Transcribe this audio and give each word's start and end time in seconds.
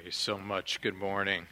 Thank 0.00 0.06
you 0.06 0.12
so 0.12 0.38
much. 0.38 0.80
Good 0.80 0.96
morning. 0.96 1.46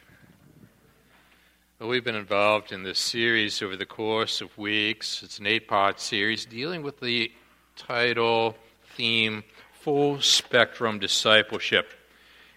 Well, 1.78 1.90
we've 1.90 2.02
been 2.02 2.14
involved 2.14 2.72
in 2.72 2.82
this 2.82 2.98
series 2.98 3.60
over 3.60 3.76
the 3.76 3.84
course 3.84 4.40
of 4.40 4.56
weeks. 4.56 5.22
It's 5.22 5.38
an 5.38 5.46
eight 5.46 5.68
part 5.68 6.00
series 6.00 6.46
dealing 6.46 6.82
with 6.82 6.98
the 6.98 7.30
title, 7.76 8.56
theme, 8.96 9.44
Full 9.82 10.22
Spectrum 10.22 10.98
Discipleship. 10.98 11.90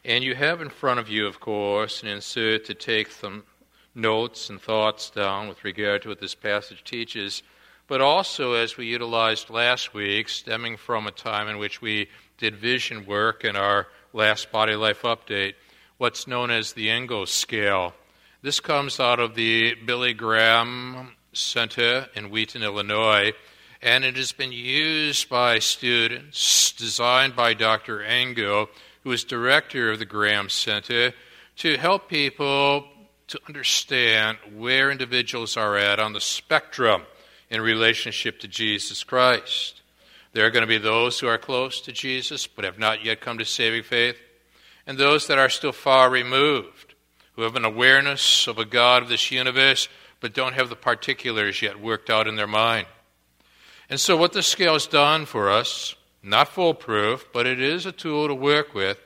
And 0.06 0.24
you 0.24 0.34
have 0.34 0.62
in 0.62 0.70
front 0.70 1.02
of 1.02 1.10
you, 1.10 1.28
of 1.28 1.42
course, 1.42 2.04
an 2.04 2.08
insert 2.08 2.64
to 2.68 2.74
take 2.74 3.12
some 3.12 3.44
notes 3.94 4.50
and 4.50 4.62
thoughts 4.62 5.10
down 5.10 5.50
with 5.50 5.66
regard 5.66 6.04
to 6.04 6.08
what 6.08 6.22
this 6.22 6.36
passage 6.36 6.86
teaches, 6.86 7.44
but 7.90 8.00
also, 8.00 8.54
as 8.54 8.78
we 8.78 8.86
utilized 8.86 9.50
last 9.50 9.94
week, 9.94 10.30
stemming 10.30 10.78
from 10.78 11.06
a 11.06 11.12
time 11.12 11.50
in 11.50 11.58
which 11.58 11.82
we 11.82 12.08
did 12.38 12.56
vision 12.56 13.06
work 13.06 13.44
in 13.44 13.58
our 13.58 13.90
last 14.14 14.54
body 14.54 14.76
life 14.76 15.02
update, 15.02 15.56
what's 16.02 16.26
known 16.26 16.50
as 16.50 16.74
the 16.74 16.90
Engel 16.90 17.28
scale. 17.28 17.94
This 18.42 18.60
comes 18.60 19.00
out 19.00 19.20
of 19.20 19.36
the 19.36 19.76
Billy 19.86 20.16
Graham 20.16 21.12
Center 21.32 22.08
in 22.16 22.32
Wheaton, 22.32 22.64
Illinois, 22.64 23.34
and 23.84 24.04
it 24.04 24.18
has 24.18 24.32
been 24.32 24.52
used 24.52 25.30
by 25.30 25.60
students, 25.60 26.72
designed 26.72 27.36
by 27.36 27.54
Dr. 27.54 28.02
Engel, 28.02 28.68
who 29.04 29.12
is 29.12 29.24
director 29.24 29.92
of 29.92 30.00
the 30.00 30.06
Graham 30.06 30.50
Center, 30.50 31.14
to 31.58 31.78
help 31.78 32.10
people 32.10 32.88
to 33.28 33.40
understand 33.48 34.40
where 34.58 34.90
individuals 34.90 35.56
are 35.56 35.78
at 35.78 36.00
on 36.00 36.14
the 36.14 36.20
spectrum 36.20 37.04
in 37.52 37.62
relationship 37.62 38.40
to 38.40 38.48
Jesus 38.48 39.04
Christ. 39.04 39.84
There 40.34 40.48
are 40.48 40.52
going 40.52 40.62
to 40.62 40.68
be 40.68 40.80
those 40.80 41.20
who 41.20 41.28
are 41.28 41.38
close 41.38 41.80
to 41.82 41.92
Jesus 41.92 42.48
but 42.48 42.66
have 42.66 42.80
not 42.80 43.06
yet 43.06 43.22
come 43.22 43.38
to 43.38 43.46
saving 43.46 43.84
faith, 43.84 44.16
and 44.86 44.98
those 44.98 45.28
that 45.28 45.38
are 45.38 45.50
still 45.50 45.72
far 45.72 46.10
removed 46.10 46.96
who 47.34 47.44
have 47.44 47.56
an 47.56 47.66
awareness 47.66 48.48
of 48.48 48.58
a 48.58 48.66
God 48.66 49.04
of 49.04 49.10
this 49.10 49.32
universe, 49.32 49.88
but 50.20 50.34
don't 50.34 50.54
have 50.54 50.70
the 50.70 50.76
particulars 50.76 51.62
yet 51.62 51.80
worked 51.82 52.10
out 52.10 52.28
in 52.28 52.36
their 52.36 52.48
mind. 52.48 52.88
And 53.90 54.00
so, 54.00 54.16
what 54.16 54.34
the 54.34 54.44
scale 54.44 54.74
has 54.74 54.88
done 54.88 55.26
for 55.26 55.50
us, 55.50 55.96
not 56.24 56.50
foolproof, 56.50 57.26
but 57.34 57.48
it 57.48 57.60
is 57.60 57.86
a 57.86 57.92
tool 57.92 58.28
to 58.28 58.36
work 58.36 58.74
with, 58.74 58.98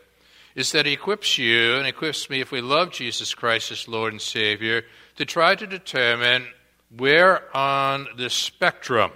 is 0.54 0.72
that 0.72 0.88
it 0.88 0.94
equips 0.94 1.38
you 1.38 1.76
and 1.76 1.88
equips 1.88 2.30
me, 2.30 2.42
if 2.42 2.52
we 2.52 2.62
love 2.62 2.92
Jesus 2.92 3.34
Christ 3.34 3.72
as 3.72 3.88
Lord 3.88 4.14
and 4.14 4.22
Savior, 4.22 4.84
to 5.18 5.26
try 5.26 5.56
to 5.56 5.68
determine 5.68 6.48
where 6.96 7.56
on 7.56 8.08
the 8.18 8.30
spectrum 8.30 9.12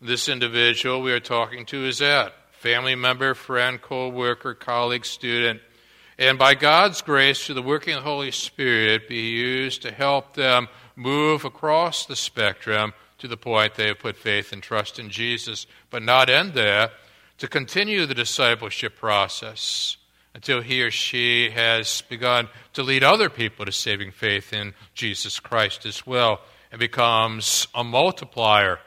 this 0.00 0.28
individual 0.28 1.02
we 1.02 1.12
are 1.12 1.20
talking 1.20 1.66
to 1.66 1.86
is 1.86 2.00
at 2.02 2.32
family 2.52 2.94
member, 2.94 3.34
friend, 3.34 3.80
co 3.80 4.08
worker, 4.08 4.54
colleague, 4.54 5.04
student 5.04 5.60
and 6.20 6.38
by 6.38 6.54
God's 6.54 7.00
grace, 7.00 7.44
through 7.44 7.54
the 7.54 7.62
working 7.62 7.94
of 7.94 8.04
the 8.04 8.10
Holy 8.10 8.30
Spirit, 8.30 9.08
be 9.08 9.30
used 9.30 9.80
to 9.82 9.90
help 9.90 10.34
them 10.34 10.68
move 10.94 11.46
across 11.46 12.04
the 12.04 12.14
spectrum 12.14 12.92
to 13.18 13.26
the 13.26 13.38
point 13.38 13.74
they 13.74 13.86
have 13.86 13.98
put 13.98 14.18
faith 14.18 14.52
and 14.52 14.62
trust 14.62 14.98
in 14.98 15.08
Jesus, 15.08 15.66
but 15.88 16.02
not 16.02 16.28
end 16.28 16.52
there, 16.52 16.90
to 17.38 17.48
continue 17.48 18.04
the 18.04 18.14
discipleship 18.14 18.96
process 18.96 19.96
until 20.34 20.60
he 20.60 20.82
or 20.82 20.90
she 20.90 21.50
has 21.50 22.02
begun 22.02 22.48
to 22.74 22.82
lead 22.82 23.02
other 23.02 23.30
people 23.30 23.64
to 23.64 23.72
saving 23.72 24.10
faith 24.10 24.52
in 24.52 24.74
Jesus 24.92 25.40
Christ 25.40 25.86
as 25.86 26.06
well 26.06 26.42
and 26.70 26.78
becomes 26.78 27.66
a 27.74 27.82
multiplier 27.82 28.78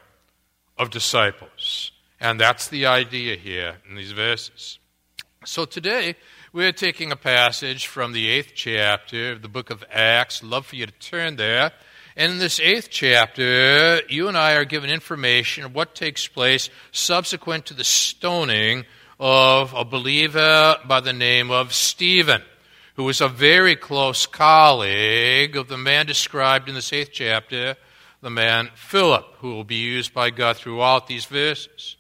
of 0.78 0.92
disciples. 0.92 1.92
And 2.20 2.40
that's 2.40 2.68
the 2.68 2.86
idea 2.86 3.36
here 3.38 3.78
in 3.90 3.96
these 3.96 4.12
verses. 4.12 4.78
So 5.46 5.66
today, 5.66 6.16
we're 6.54 6.72
taking 6.72 7.12
a 7.12 7.16
passage 7.16 7.88
from 7.88 8.14
the 8.14 8.30
eighth 8.30 8.52
chapter 8.54 9.32
of 9.32 9.42
the 9.42 9.48
book 9.48 9.72
of 9.72 9.84
Acts. 9.92 10.44
Love 10.44 10.68
for 10.68 10.76
you 10.76 10.86
to 10.86 10.92
turn 10.94 11.36
there. 11.36 11.72
And 12.16 12.34
in 12.34 12.38
this 12.38 12.60
eighth 12.60 12.90
chapter, 12.92 14.02
you 14.08 14.28
and 14.28 14.38
I 14.38 14.54
are 14.54 14.64
given 14.64 14.92
information 14.92 15.64
of 15.64 15.74
what 15.74 15.96
takes 15.96 16.28
place 16.28 16.70
subsequent 16.92 17.66
to 17.66 17.74
the 17.74 17.84
stoning 17.84 18.86
of 19.20 19.74
a 19.74 19.84
believer 19.84 20.78
by 20.86 21.00
the 21.00 21.12
name 21.12 21.50
of 21.50 21.74
Stephen, 21.74 22.44
who 22.98 23.06
was 23.06 23.20
a 23.20 23.28
very 23.28 23.76
close 23.76 24.28
colleague 24.28 25.58
of 25.58 25.70
the 25.70 25.78
man 25.78 26.06
described 26.06 26.70
in 26.70 26.76
this 26.76 26.94
eighth 26.94 27.10
chapter, 27.12 27.76
the 28.22 28.30
man 28.30 28.70
Philip, 28.76 29.26
who 29.40 29.56
will 29.56 29.64
be 29.64 29.78
used 29.78 30.14
by 30.14 30.30
God 30.30 30.58
throughout 30.58 31.08
these 31.08 31.26
verses. 31.26 31.96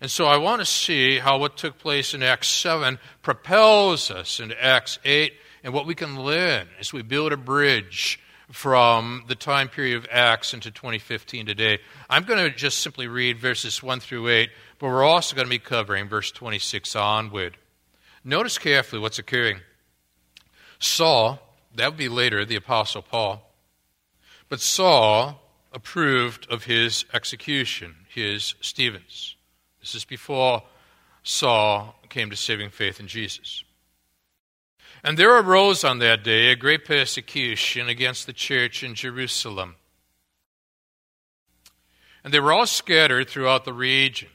And 0.00 0.10
so 0.10 0.26
I 0.26 0.36
want 0.36 0.60
to 0.60 0.66
see 0.66 1.18
how 1.18 1.38
what 1.38 1.56
took 1.56 1.78
place 1.78 2.14
in 2.14 2.22
Acts 2.22 2.48
7 2.48 2.98
propels 3.22 4.10
us 4.10 4.38
into 4.38 4.62
Acts 4.62 4.98
8 5.04 5.32
and 5.64 5.74
what 5.74 5.86
we 5.86 5.94
can 5.94 6.22
learn 6.22 6.68
as 6.78 6.92
we 6.92 7.02
build 7.02 7.32
a 7.32 7.36
bridge 7.36 8.20
from 8.50 9.24
the 9.28 9.34
time 9.34 9.68
period 9.68 9.96
of 9.96 10.06
Acts 10.10 10.54
into 10.54 10.70
2015 10.70 11.46
today. 11.46 11.80
I'm 12.08 12.24
going 12.24 12.38
to 12.38 12.56
just 12.56 12.78
simply 12.78 13.08
read 13.08 13.38
verses 13.38 13.82
1 13.82 14.00
through 14.00 14.28
8, 14.28 14.50
but 14.78 14.86
we're 14.86 15.04
also 15.04 15.34
going 15.34 15.46
to 15.46 15.50
be 15.50 15.58
covering 15.58 16.08
verse 16.08 16.30
26 16.30 16.94
onward. 16.96 17.56
Notice 18.24 18.56
carefully 18.56 19.02
what's 19.02 19.18
occurring. 19.18 19.60
Saul, 20.78 21.40
that 21.74 21.90
would 21.90 21.98
be 21.98 22.08
later 22.08 22.44
the 22.44 22.56
Apostle 22.56 23.02
Paul, 23.02 23.42
but 24.48 24.60
Saul 24.60 25.40
approved 25.72 26.46
of 26.50 26.64
his 26.64 27.04
execution, 27.12 27.96
his 28.08 28.54
Stephen's. 28.60 29.34
This 29.88 30.02
is 30.02 30.04
before 30.04 30.64
Saul 31.22 31.98
came 32.10 32.28
to 32.28 32.36
saving 32.36 32.68
faith 32.68 33.00
in 33.00 33.08
Jesus. 33.08 33.64
And 35.02 35.16
there 35.16 35.34
arose 35.34 35.82
on 35.82 35.98
that 36.00 36.22
day 36.22 36.50
a 36.50 36.56
great 36.56 36.84
persecution 36.84 37.88
against 37.88 38.26
the 38.26 38.34
church 38.34 38.82
in 38.82 38.94
Jerusalem. 38.94 39.76
And 42.22 42.34
they 42.34 42.40
were 42.40 42.52
all 42.52 42.66
scattered 42.66 43.30
throughout 43.30 43.64
the 43.64 43.72
region 43.72 44.28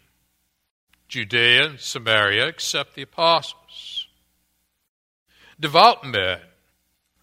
Judea 1.07 1.67
and 1.67 1.79
Samaria, 1.79 2.47
except 2.47 2.95
the 2.95 3.03
apostles. 3.03 4.07
Devout 5.59 6.03
men 6.03 6.39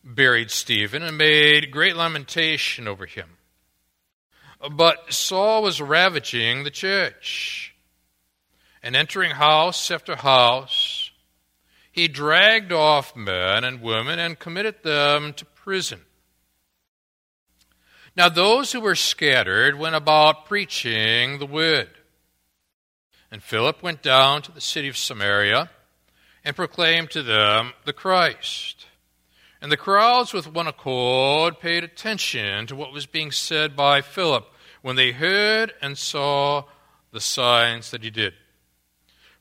buried 0.04 0.52
Stephen 0.52 1.02
and 1.02 1.18
made 1.18 1.72
great 1.72 1.96
lamentation 1.96 2.86
over 2.86 3.06
him. 3.06 3.38
But 4.70 5.12
Saul 5.12 5.64
was 5.64 5.80
ravaging 5.80 6.62
the 6.62 6.70
church 6.70 7.69
and 8.82 8.96
entering 8.96 9.32
house 9.32 9.90
after 9.90 10.16
house, 10.16 11.10
he 11.92 12.08
dragged 12.08 12.72
off 12.72 13.16
men 13.16 13.64
and 13.64 13.82
women 13.82 14.18
and 14.18 14.38
committed 14.38 14.82
them 14.82 15.32
to 15.34 15.44
prison. 15.44 16.00
Now, 18.16 18.28
those 18.28 18.72
who 18.72 18.80
were 18.80 18.94
scattered 18.94 19.78
went 19.78 19.94
about 19.94 20.46
preaching 20.46 21.38
the 21.38 21.46
word. 21.46 21.90
And 23.30 23.42
Philip 23.42 23.82
went 23.82 24.02
down 24.02 24.42
to 24.42 24.52
the 24.52 24.60
city 24.60 24.88
of 24.88 24.96
Samaria 24.96 25.70
and 26.44 26.56
proclaimed 26.56 27.10
to 27.10 27.22
them 27.22 27.72
the 27.84 27.92
Christ. 27.92 28.86
And 29.62 29.70
the 29.70 29.76
crowds, 29.76 30.32
with 30.32 30.52
one 30.52 30.66
accord, 30.66 31.60
paid 31.60 31.84
attention 31.84 32.66
to 32.66 32.76
what 32.76 32.92
was 32.92 33.06
being 33.06 33.30
said 33.30 33.76
by 33.76 34.00
Philip 34.00 34.50
when 34.82 34.96
they 34.96 35.12
heard 35.12 35.74
and 35.82 35.96
saw 35.98 36.64
the 37.12 37.20
signs 37.20 37.90
that 37.90 38.02
he 38.02 38.10
did. 38.10 38.32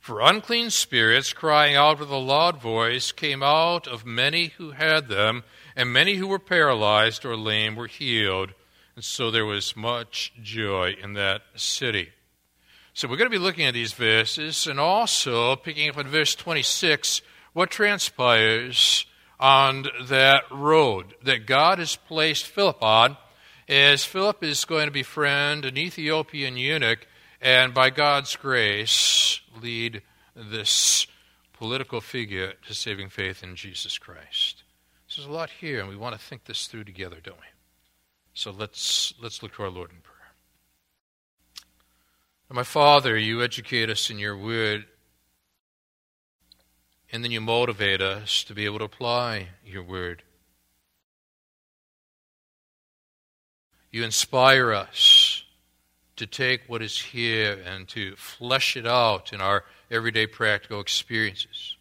For 0.10 0.22
unclean 0.22 0.72
spirits, 0.72 1.34
crying 1.34 1.76
out 1.76 2.00
with 2.00 2.10
a 2.10 2.18
loud 2.18 2.60
voice, 2.60 3.12
came 3.12 3.44
out 3.44 3.88
of 3.88 4.08
many 4.08 4.48
who 4.58 4.72
had 4.72 5.08
them, 5.08 5.44
and 5.76 5.94
many 5.94 6.16
who 6.16 6.26
were 6.26 6.40
paralyzed 6.40 7.26
or 7.26 7.38
lame 7.38 7.76
were 7.76 7.86
healed. 7.86 8.56
And 8.96 9.06
so 9.06 9.30
there 9.30 9.46
was 9.46 9.76
much 9.76 10.34
joy 10.42 10.96
in 11.00 11.14
that 11.14 11.44
city. 11.54 12.10
So 12.96 13.08
we're 13.08 13.18
going 13.18 13.30
to 13.30 13.38
be 13.38 13.38
looking 13.38 13.68
at 13.68 13.76
these 13.76 13.94
verses 13.94 14.66
and 14.66 14.80
also 14.80 15.56
picking 15.56 15.88
up 15.88 16.00
in 16.00 16.08
verse 16.08 16.34
26 16.34 17.22
what 17.54 17.70
transpires 17.70 19.06
on 19.40 19.86
that 20.02 20.42
road 20.50 21.14
that 21.22 21.46
God 21.46 21.78
has 21.78 21.96
placed 21.96 22.48
Philip 22.48 22.82
on, 22.82 23.16
as 23.68 24.06
Philip 24.06 24.44
is 24.44 24.66
going 24.66 24.88
to 24.88 24.92
befriend 24.92 25.66
an 25.66 25.78
Ethiopian 25.78 26.58
eunuch 26.58 27.06
and 27.42 27.74
by 27.74 27.90
God's 27.90 28.36
grace 28.36 29.42
lead 29.62 30.02
this 30.36 31.08
political 31.54 32.02
figure 32.02 32.54
to 32.68 32.74
saving 32.74 33.10
faith 33.10 33.44
in 33.44 33.56
Jesus 33.56 33.98
Christ. 33.98 34.64
There's 35.16 35.28
a 35.28 35.32
lot 35.32 35.50
here, 35.50 35.80
and 35.80 35.90
we 35.90 35.96
want 35.96 36.14
to 36.16 36.22
think 36.22 36.46
this 36.46 36.68
through 36.68 36.84
together, 36.84 37.18
don't 37.22 37.38
we? 37.38 37.48
So 38.34 38.52
let's 38.52 39.14
let's 39.22 39.44
look 39.44 39.56
to 39.56 39.64
our 39.64 39.70
Lord 39.70 39.90
in 39.92 39.98
prayer. 40.02 40.16
my 42.50 42.64
Father, 42.64 43.18
you 43.18 43.44
educate 43.44 43.90
us 43.90 44.10
in 44.10 44.20
your 44.20 44.38
word, 44.38 44.86
and 47.12 47.24
then 47.24 47.32
you 47.32 47.42
motivate 47.42 48.02
us 48.02 48.44
to 48.46 48.54
be 48.54 48.66
able 48.66 48.80
to 48.80 48.86
apply 48.86 49.50
your 49.66 49.84
word. 49.84 50.24
You 53.92 54.04
inspire 54.04 54.72
us 54.72 55.19
to 56.20 56.28
take 56.28 56.62
what 56.68 56.82
is 56.82 56.98
here 56.98 57.60
and 57.66 57.88
to 57.90 58.16
flesh 58.16 58.78
it 58.78 58.88
out 58.88 59.34
in 59.34 59.42
our 59.42 59.66
everyday 59.92 60.28
practical 60.28 60.80
experiences. 60.80 61.76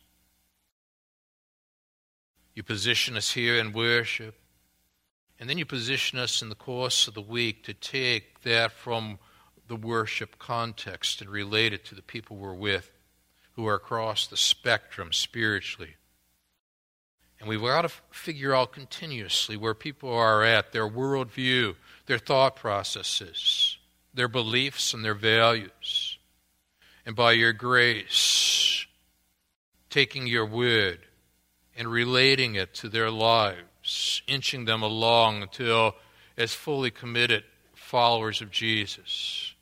You 2.54 2.62
position 2.62 3.16
us 3.16 3.32
here 3.32 3.56
in 3.58 3.72
worship. 3.72 4.34
And 5.38 5.48
then 5.48 5.58
you 5.58 5.64
position 5.64 6.18
us 6.18 6.42
in 6.42 6.48
the 6.48 6.56
course 6.56 7.06
of 7.06 7.14
the 7.14 7.20
week 7.20 7.62
to 7.64 7.74
take 7.74 8.40
that 8.42 8.72
from 8.72 9.20
the 9.68 9.76
worship 9.76 10.38
context 10.38 11.20
and 11.20 11.30
relate 11.30 11.72
it 11.72 11.84
to 11.84 11.94
the 11.94 12.02
people 12.02 12.36
we're 12.36 12.54
with 12.54 12.90
who 13.52 13.66
are 13.66 13.74
across 13.74 14.26
the 14.26 14.36
spectrum 14.36 15.12
spiritually. 15.12 15.94
And 17.38 17.48
we've 17.48 17.60
got 17.60 17.82
to 17.82 17.90
figure 18.10 18.54
out 18.54 18.72
continuously 18.72 19.56
where 19.56 19.74
people 19.74 20.12
are 20.12 20.42
at, 20.42 20.72
their 20.72 20.88
worldview, 20.88 21.76
their 22.06 22.18
thought 22.18 22.56
processes, 22.56 23.38
their 24.18 24.28
beliefs, 24.28 24.92
and 24.92 25.04
their 25.04 25.14
values. 25.14 26.18
And 27.06 27.16
by 27.16 27.32
your 27.32 27.52
grace, 27.52 28.86
taking 29.88 30.26
your 30.26 30.44
word 30.44 31.00
and 31.76 31.90
relating 31.90 32.54
it 32.54 32.74
to 32.74 32.88
their 32.88 33.10
lives, 33.10 34.22
inching 34.26 34.64
them 34.64 34.82
along 34.82 35.42
until, 35.42 35.94
as 36.36 36.52
fully 36.52 36.90
committed 36.90 37.44
followers 37.74 38.42
of 38.42 38.50
Jesus, 38.50 39.54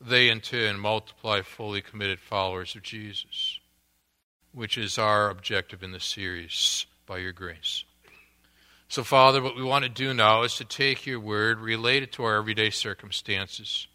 they 0.00 0.28
in 0.28 0.40
turn 0.40 0.78
multiply 0.78 1.40
fully 1.40 1.80
committed 1.80 2.18
followers 2.20 2.74
of 2.74 2.82
Jesus, 2.82 3.60
which 4.52 4.76
is 4.76 4.98
our 4.98 5.30
objective 5.30 5.82
in 5.82 5.92
this 5.92 6.04
series 6.04 6.86
by 7.06 7.18
your 7.18 7.32
grace. 7.32 7.84
So, 8.88 9.02
Father, 9.02 9.40
what 9.40 9.56
we 9.56 9.62
want 9.62 9.84
to 9.84 9.88
do 9.88 10.12
now 10.12 10.42
is 10.42 10.56
to 10.56 10.66
take 10.66 11.06
your 11.06 11.18
word, 11.18 11.60
relate 11.60 12.02
it 12.02 12.12
to 12.12 12.24
our 12.24 12.36
everyday 12.36 12.68
circumstances, 12.68 13.86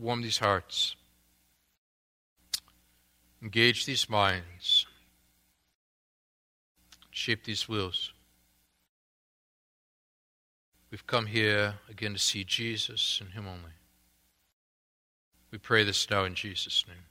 warm 0.00 0.22
these 0.22 0.38
hearts, 0.38 0.96
engage 3.42 3.84
these 3.84 4.08
minds, 4.08 4.86
shape 7.10 7.44
these 7.44 7.68
wills. 7.68 8.12
We've 10.90 11.06
come 11.06 11.26
here 11.26 11.74
again 11.88 12.14
to 12.14 12.18
see 12.18 12.42
Jesus 12.44 13.20
and 13.20 13.30
Him 13.30 13.46
only. 13.46 13.72
We 15.50 15.58
pray 15.58 15.84
this 15.84 16.08
now 16.08 16.24
in 16.24 16.34
Jesus' 16.34 16.84
name. 16.88 17.04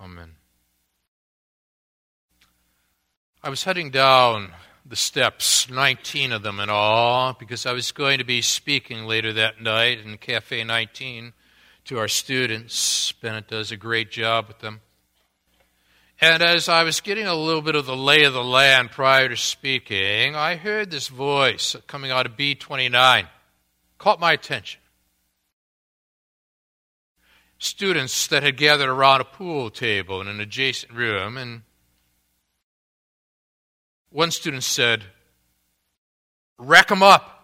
Amen. 0.00 0.36
I 3.42 3.48
was 3.48 3.64
heading 3.64 3.90
down 3.90 4.52
the 4.88 4.96
steps, 4.96 5.68
19 5.68 6.32
of 6.32 6.42
them 6.42 6.60
in 6.60 6.70
all, 6.70 7.34
because 7.34 7.66
I 7.66 7.72
was 7.72 7.92
going 7.92 8.18
to 8.18 8.24
be 8.24 8.40
speaking 8.40 9.04
later 9.04 9.32
that 9.34 9.60
night 9.60 10.00
in 10.00 10.16
Cafe 10.16 10.64
19 10.64 11.34
to 11.84 11.98
our 11.98 12.08
students. 12.08 13.12
Bennett 13.12 13.48
does 13.48 13.70
a 13.70 13.76
great 13.76 14.10
job 14.10 14.48
with 14.48 14.60
them. 14.60 14.80
And 16.20 16.42
as 16.42 16.68
I 16.68 16.82
was 16.84 17.00
getting 17.00 17.26
a 17.26 17.34
little 17.34 17.62
bit 17.62 17.76
of 17.76 17.86
the 17.86 17.96
lay 17.96 18.24
of 18.24 18.32
the 18.32 18.42
land 18.42 18.90
prior 18.90 19.28
to 19.28 19.36
speaking, 19.36 20.34
I 20.34 20.56
heard 20.56 20.90
this 20.90 21.08
voice 21.08 21.76
coming 21.86 22.10
out 22.10 22.26
of 22.26 22.36
B29. 22.36 23.28
Caught 23.98 24.20
my 24.20 24.32
attention. 24.32 24.80
Students 27.58 28.26
that 28.28 28.42
had 28.42 28.56
gathered 28.56 28.88
around 28.88 29.20
a 29.20 29.24
pool 29.24 29.70
table 29.70 30.20
in 30.20 30.28
an 30.28 30.40
adjacent 30.40 30.92
room, 30.92 31.36
and 31.36 31.62
one 34.10 34.30
student 34.30 34.64
said, 34.64 35.04
Rack 36.58 36.90
'em 36.90 37.02
up. 37.02 37.34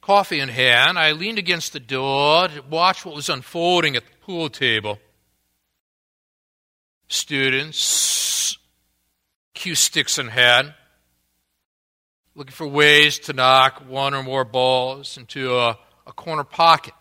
Coffee 0.00 0.40
in 0.40 0.48
hand, 0.48 0.98
I 0.98 1.12
leaned 1.12 1.38
against 1.38 1.72
the 1.72 1.80
door 1.80 2.48
to 2.48 2.60
watch 2.62 3.04
what 3.04 3.14
was 3.14 3.28
unfolding 3.28 3.94
at 3.94 4.04
the 4.04 4.16
pool 4.20 4.50
table. 4.50 4.98
Students, 7.06 8.58
cue 9.54 9.76
sticks 9.76 10.18
in 10.18 10.28
hand, 10.28 10.74
looking 12.34 12.52
for 12.52 12.66
ways 12.66 13.18
to 13.20 13.32
knock 13.32 13.82
one 13.86 14.14
or 14.14 14.22
more 14.24 14.44
balls 14.44 15.16
into 15.16 15.56
a, 15.56 15.78
a 16.06 16.12
corner 16.12 16.42
pocket. 16.42 16.94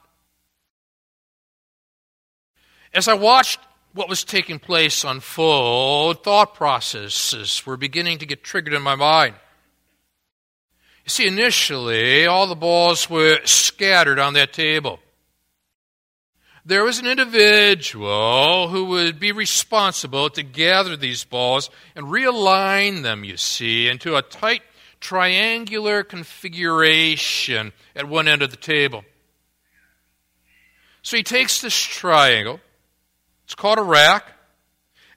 As 2.93 3.07
I 3.07 3.13
watched 3.13 3.59
what 3.93 4.09
was 4.09 4.23
taking 4.23 4.59
place 4.59 5.03
unfold, 5.03 6.23
thought 6.23 6.55
processes 6.55 7.65
were 7.65 7.77
beginning 7.77 8.19
to 8.19 8.25
get 8.25 8.43
triggered 8.43 8.73
in 8.73 8.81
my 8.81 8.95
mind. 8.95 9.35
You 11.03 11.09
see, 11.09 11.27
initially, 11.27 12.25
all 12.25 12.47
the 12.47 12.55
balls 12.55 13.09
were 13.09 13.39
scattered 13.43 14.19
on 14.19 14.33
that 14.35 14.53
table. 14.53 14.99
There 16.63 16.83
was 16.83 16.99
an 16.99 17.07
individual 17.07 18.67
who 18.69 18.85
would 18.85 19.19
be 19.19 19.31
responsible 19.31 20.29
to 20.29 20.43
gather 20.43 20.95
these 20.95 21.23
balls 21.23 21.71
and 21.95 22.05
realign 22.05 23.01
them, 23.01 23.23
you 23.23 23.35
see, 23.35 23.87
into 23.87 24.15
a 24.15 24.21
tight 24.21 24.61
triangular 24.99 26.03
configuration 26.03 27.73
at 27.95 28.07
one 28.07 28.27
end 28.27 28.43
of 28.43 28.51
the 28.51 28.57
table. 28.57 29.03
So 31.01 31.17
he 31.17 31.23
takes 31.23 31.61
this 31.61 31.75
triangle 31.75 32.59
it's 33.51 33.55
called 33.55 33.79
a 33.79 33.83
rack. 33.83 34.31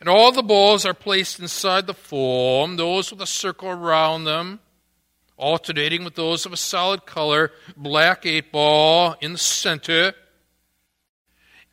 And 0.00 0.08
all 0.08 0.32
the 0.32 0.42
balls 0.42 0.84
are 0.84 0.92
placed 0.92 1.38
inside 1.38 1.86
the 1.86 1.94
form, 1.94 2.76
those 2.76 3.12
with 3.12 3.22
a 3.22 3.26
circle 3.26 3.68
around 3.68 4.24
them, 4.24 4.58
alternating 5.36 6.02
with 6.02 6.16
those 6.16 6.44
of 6.44 6.52
a 6.52 6.56
solid 6.56 7.06
color, 7.06 7.52
black 7.76 8.26
eight 8.26 8.50
ball 8.50 9.14
in 9.20 9.34
the 9.34 9.38
center. 9.38 10.14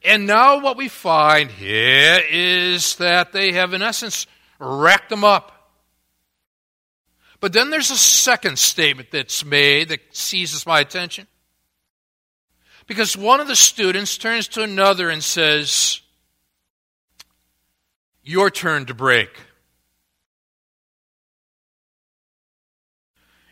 And 0.06 0.28
now 0.28 0.62
what 0.62 0.78
we 0.78 0.88
find 0.88 1.50
here 1.50 2.22
is 2.30 2.96
that 2.98 3.32
they 3.32 3.54
have, 3.54 3.74
in 3.74 3.82
essence, 3.82 4.28
racked 4.60 5.10
them 5.10 5.24
up. 5.24 5.74
But 7.40 7.54
then 7.54 7.72
there's 7.72 7.90
a 7.90 7.98
second 7.98 8.60
statement 8.60 9.10
that's 9.10 9.44
made 9.44 9.90
that 9.90 10.16
seizes 10.16 10.68
my 10.68 10.80
attention. 10.80 11.26
Because 12.86 13.18
one 13.18 13.40
of 13.40 13.48
the 13.48 13.56
students 13.56 14.20
turns 14.20 14.48
to 14.50 14.62
another 14.62 15.10
and 15.10 15.24
says, 15.24 16.02
your 18.24 18.50
turn 18.50 18.86
to 18.86 18.94
break. 18.94 19.30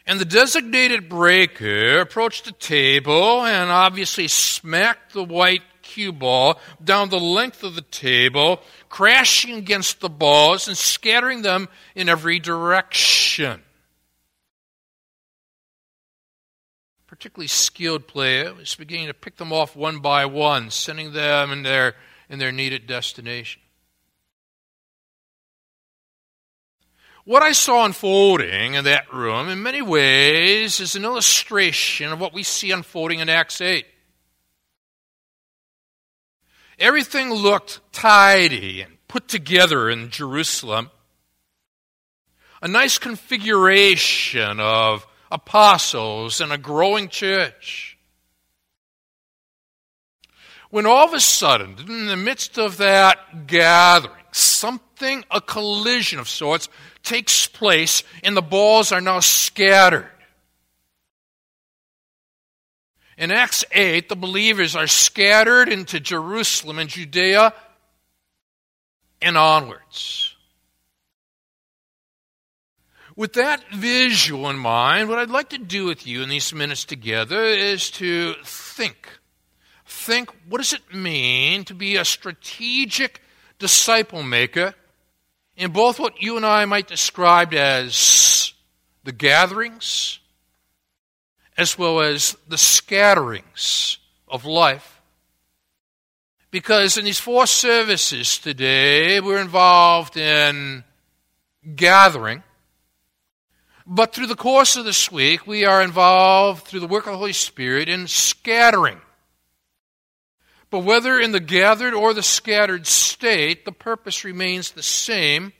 And 0.06 0.19
the 0.19 0.25
designated 0.25 1.07
breaker 1.07 2.00
approached 2.00 2.45
the 2.45 2.51
table 2.51 3.44
and 3.44 3.69
obviously 3.69 4.27
smacked 4.27 5.13
the 5.13 5.24
white 5.24 5.62
cue 5.83 6.12
ball 6.12 6.60
down 6.83 7.10
the 7.10 7.19
length 7.19 7.63
of 7.63 7.75
the 7.75 7.81
table, 7.81 8.62
crashing 8.89 9.56
against 9.56 9.99
the 9.99 10.09
balls 10.09 10.68
and 10.68 10.78
scattering 10.78 11.44
them 11.44 11.69
in 11.95 12.09
every 12.09 12.40
direction. 12.40 13.61
particularly 17.09 17.47
skilled 17.47 18.07
player 18.07 18.54
was 18.54 18.76
beginning 18.76 19.07
to 19.07 19.14
pick 19.16 19.35
them 19.38 19.52
off 19.52 19.76
one 19.76 19.99
by 19.99 20.26
one, 20.26 20.69
sending 20.69 21.11
them 21.11 21.52
in 21.52 21.64
their, 21.64 21.95
in 22.30 22.38
their 22.38 22.52
needed 22.52 22.85
destination. 22.85 23.59
What 27.26 27.44
I 27.44 27.52
saw 27.52 27.85
unfolding 27.85 28.76
in 28.76 28.85
that 28.85 29.14
room, 29.14 29.49
in 29.49 29.61
many 29.61 29.81
ways, 29.81 30.80
is 30.80 30.95
an 30.95 31.04
illustration 31.04 32.11
of 32.11 32.19
what 32.19 32.33
we 32.33 32.44
see 32.44 32.71
unfolding 32.71 33.19
in 33.19 33.30
Acts 33.30 33.61
8. 33.61 33.85
Everything 36.80 37.31
looked 37.31 37.81
tidy 37.92 38.81
and 38.81 38.97
put 39.07 39.28
together 39.28 39.90
in 39.90 40.09
Jerusalem. 40.09 40.90
A 42.61 42.68
nice 42.68 42.97
configuration 42.97 44.59
of 44.59 45.06
apostles 45.31 46.42
and 46.42 46.52
a 46.52 46.57
growing 46.57 47.09
church. 47.09 47.97
When 50.69 50.85
all 50.85 51.06
of 51.06 51.14
a 51.14 51.19
sudden, 51.19 51.76
in 51.80 52.06
the 52.06 52.16
midst 52.16 52.57
of 52.57 52.78
that 52.78 53.47
gathering, 53.47 54.16
something, 54.31 55.26
a 55.31 55.42
collision 55.42 56.19
of 56.19 56.30
sorts, 56.30 56.69
takes 57.03 57.47
place, 57.47 58.03
and 58.23 58.35
the 58.35 58.41
balls 58.41 58.91
are 58.91 59.01
now 59.01 59.19
scattered. 59.19 60.09
In 63.18 63.31
Acts 63.31 63.65
8, 63.71 64.07
the 64.07 64.15
believers 64.15 64.75
are 64.75 64.87
scattered 64.87 65.68
into 65.68 65.99
Jerusalem 65.99 66.79
and 66.79 66.89
Judea 66.89 67.53
and 69.21 69.37
onwards. 69.37 70.35
With 73.18 73.33
that 73.33 73.61
visual 73.73 74.49
in 74.49 74.57
mind, 74.57 75.09
what 75.09 75.19
I'd 75.19 75.29
like 75.29 75.49
to 75.49 75.57
do 75.57 75.83
with 75.83 76.07
you 76.07 76.23
in 76.23 76.29
these 76.29 76.53
minutes 76.53 76.85
together 76.85 77.44
is 77.44 77.91
to 77.91 78.35
think. 78.45 79.09
Think 79.85 80.29
what 80.47 80.59
does 80.59 80.71
it 80.71 80.94
mean 80.94 81.65
to 81.65 81.73
be 81.73 81.97
a 81.97 82.06
strategic 82.06 83.21
disciple 83.57 84.23
maker 84.23 84.73
in 85.59 85.71
both 85.71 85.99
what 85.99 86.21
you 86.21 86.37
and 86.37 86.45
I 86.45 86.63
might 86.63 86.87
describe 86.87 87.54
as 87.54 88.54
the 89.04 89.11
gatherings 89.11 90.19
as 91.57 91.78
well 91.78 91.99
as 91.99 92.37
the 92.47 92.57
scatterings 92.57 93.97
of 94.30 94.45
life. 94.45 95.01
Because 96.49 96.97
in 96.97 97.04
these 97.04 97.19
four 97.19 97.45
services 97.45 98.37
today, 98.37 99.19
we're 99.19 99.42
involved 99.42 100.16
in 100.16 100.85
gathering. 101.75 102.42
But 103.85 104.13
through 104.13 104.28
the 104.28 104.35
course 104.35 104.78
of 104.78 104.85
this 104.85 105.11
week, 105.11 105.45
we 105.45 105.66
are 105.66 105.81
involved 105.81 106.66
through 106.66 106.80
the 106.80 106.87
work 106.87 107.06
of 107.06 107.11
the 107.11 107.18
Holy 107.18 107.33
Spirit 107.33 107.89
in 107.89 108.07
scattering. 108.07 109.01
But 110.69 110.80
whether 110.80 111.19
in 111.19 111.31
the 111.31 111.40
gathered 111.40 111.94
or 111.94 112.14
the 112.14 112.23
scattered 112.23 112.85
state, 112.85 113.66
the 113.66 113.71
purpose 113.71 114.23
remains 114.23 114.71
the 114.71 114.83
same 114.83 115.54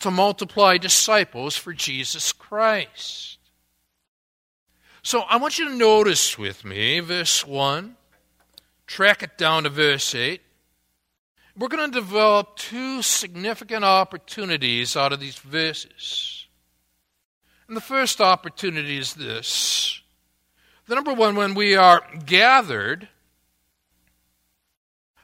to 0.00 0.10
multiply 0.10 0.78
disciples 0.78 1.56
for 1.56 1.72
Jesus 1.72 2.32
Christ. 2.32 3.38
So 5.02 5.20
I 5.20 5.36
want 5.36 5.58
you 5.58 5.68
to 5.68 5.74
notice 5.74 6.38
with 6.38 6.64
me 6.64 7.00
verse 7.00 7.46
1, 7.46 7.96
track 8.86 9.22
it 9.22 9.36
down 9.36 9.64
to 9.64 9.70
verse 9.70 10.14
8. 10.14 10.40
We're 11.56 11.68
going 11.68 11.90
to 11.90 12.00
develop 12.00 12.56
two 12.56 13.02
significant 13.02 13.84
opportunities 13.84 14.96
out 14.96 15.12
of 15.12 15.20
these 15.20 15.38
verses. 15.38 16.46
And 17.66 17.76
the 17.76 17.82
first 17.82 18.20
opportunity 18.20 18.98
is 18.98 19.14
this. 19.14 20.00
The 20.86 20.94
number 20.94 21.12
one, 21.12 21.34
when 21.34 21.54
we 21.54 21.76
are 21.76 22.02
gathered, 22.24 23.08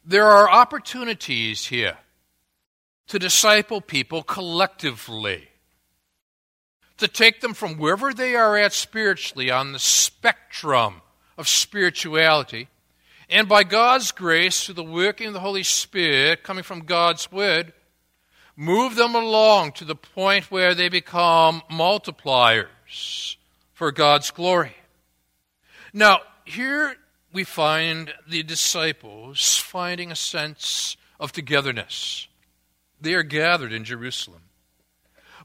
there 0.06 0.26
are 0.26 0.48
opportunities 0.48 1.66
here 1.66 1.98
to 3.08 3.18
disciple 3.18 3.80
people 3.80 4.22
collectively, 4.22 5.48
to 6.98 7.08
take 7.08 7.40
them 7.40 7.54
from 7.54 7.76
wherever 7.76 8.14
they 8.14 8.36
are 8.36 8.56
at 8.56 8.72
spiritually 8.72 9.50
on 9.50 9.72
the 9.72 9.78
spectrum 9.80 11.02
of 11.36 11.48
spirituality, 11.48 12.68
and 13.28 13.48
by 13.48 13.64
God's 13.64 14.12
grace, 14.12 14.64
through 14.64 14.76
the 14.76 14.84
working 14.84 15.26
of 15.26 15.32
the 15.32 15.40
Holy 15.40 15.64
Spirit 15.64 16.44
coming 16.44 16.62
from 16.62 16.80
God's 16.80 17.30
Word, 17.32 17.72
move 18.54 18.94
them 18.94 19.16
along 19.16 19.72
to 19.72 19.84
the 19.84 19.96
point 19.96 20.50
where 20.52 20.74
they 20.74 20.88
become 20.88 21.62
multipliers 21.70 23.36
for 23.74 23.90
God's 23.90 24.30
glory. 24.30 24.76
Now, 25.92 26.20
here 26.44 26.96
we 27.36 27.44
find 27.44 28.14
the 28.26 28.42
disciples 28.42 29.58
finding 29.58 30.10
a 30.10 30.16
sense 30.16 30.96
of 31.20 31.32
togetherness. 31.32 32.28
They 32.98 33.12
are 33.12 33.22
gathered 33.22 33.74
in 33.74 33.84
Jerusalem. 33.84 34.40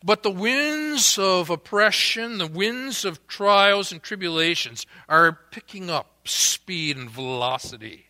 But 0.02 0.24
the 0.24 0.32
winds 0.32 1.18
of 1.18 1.50
oppression, 1.50 2.38
the 2.38 2.48
winds 2.48 3.04
of 3.04 3.28
trials 3.28 3.92
and 3.92 4.02
tribulations 4.02 4.86
are 5.10 5.38
picking 5.52 5.90
up 5.90 6.30
speed 6.30 6.96
and 6.96 7.10
velocity. 7.10 8.06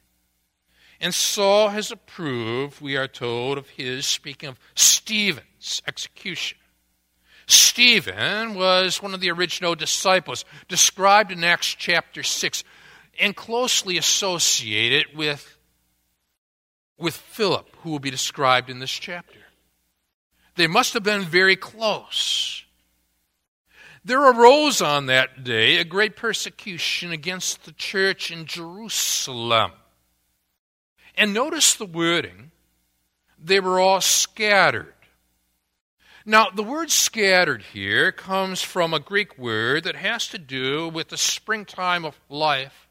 And 0.99 1.11
Saul 1.11 1.69
has 1.69 1.89
approved, 1.89 2.81
we 2.81 2.95
are 2.95 3.07
told, 3.07 3.57
of 3.57 3.67
his, 3.69 4.05
speaking 4.05 4.49
of 4.49 4.59
Stephen's 4.75 5.81
execution. 5.87 6.59
Stephen 7.47 8.53
was 8.53 9.01
one 9.01 9.15
of 9.15 9.21
the 9.21 9.31
original 9.31 9.73
disciples, 9.73 10.45
described 10.67 11.31
in 11.31 11.43
Acts 11.43 11.67
chapter 11.67 12.21
6, 12.21 12.63
and 13.21 13.35
closely 13.35 13.97
associated 13.97 15.15
with, 15.15 15.57
with 16.97 17.15
Philip, 17.15 17.73
who 17.77 17.91
will 17.91 17.99
be 17.99 18.09
described 18.09 18.69
in 18.69 18.79
this 18.79 18.91
chapter. 18.91 19.39
They 20.55 20.67
must 20.67 20.93
have 20.95 21.03
been 21.03 21.21
very 21.21 21.55
close. 21.55 22.65
There 24.03 24.21
arose 24.21 24.81
on 24.81 25.05
that 25.05 25.43
day 25.43 25.77
a 25.77 25.85
great 25.85 26.15
persecution 26.15 27.11
against 27.11 27.63
the 27.65 27.71
church 27.73 28.31
in 28.31 28.45
Jerusalem. 28.45 29.71
And 31.15 31.33
notice 31.33 31.75
the 31.75 31.85
wording 31.85 32.51
they 33.43 33.59
were 33.59 33.79
all 33.79 34.01
scattered. 34.01 34.93
Now, 36.25 36.49
the 36.51 36.63
word 36.63 36.91
scattered 36.91 37.63
here 37.73 38.11
comes 38.11 38.61
from 38.61 38.93
a 38.93 38.99
Greek 38.99 39.37
word 39.37 39.85
that 39.85 39.95
has 39.95 40.27
to 40.27 40.37
do 40.37 40.87
with 40.87 41.09
the 41.09 41.17
springtime 41.17 42.05
of 42.05 42.19
life, 42.29 42.87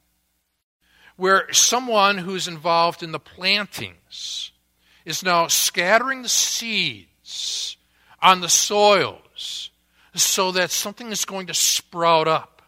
where 1.21 1.53
someone 1.53 2.17
who's 2.17 2.49
involved 2.49 3.03
in 3.03 3.13
the 3.13 3.21
plantings 3.21 4.53
is 5.05 5.23
now 5.23 5.47
scattering 5.49 6.23
the 6.23 6.31
seeds 6.31 7.77
on 8.23 8.41
the 8.41 8.49
soils 8.49 9.71
so 10.15 10.51
that 10.51 10.71
something 10.71 11.13
is 11.13 11.27
going 11.27 11.47
to 11.47 11.53
sprout 11.53 12.27
up. 12.27 12.63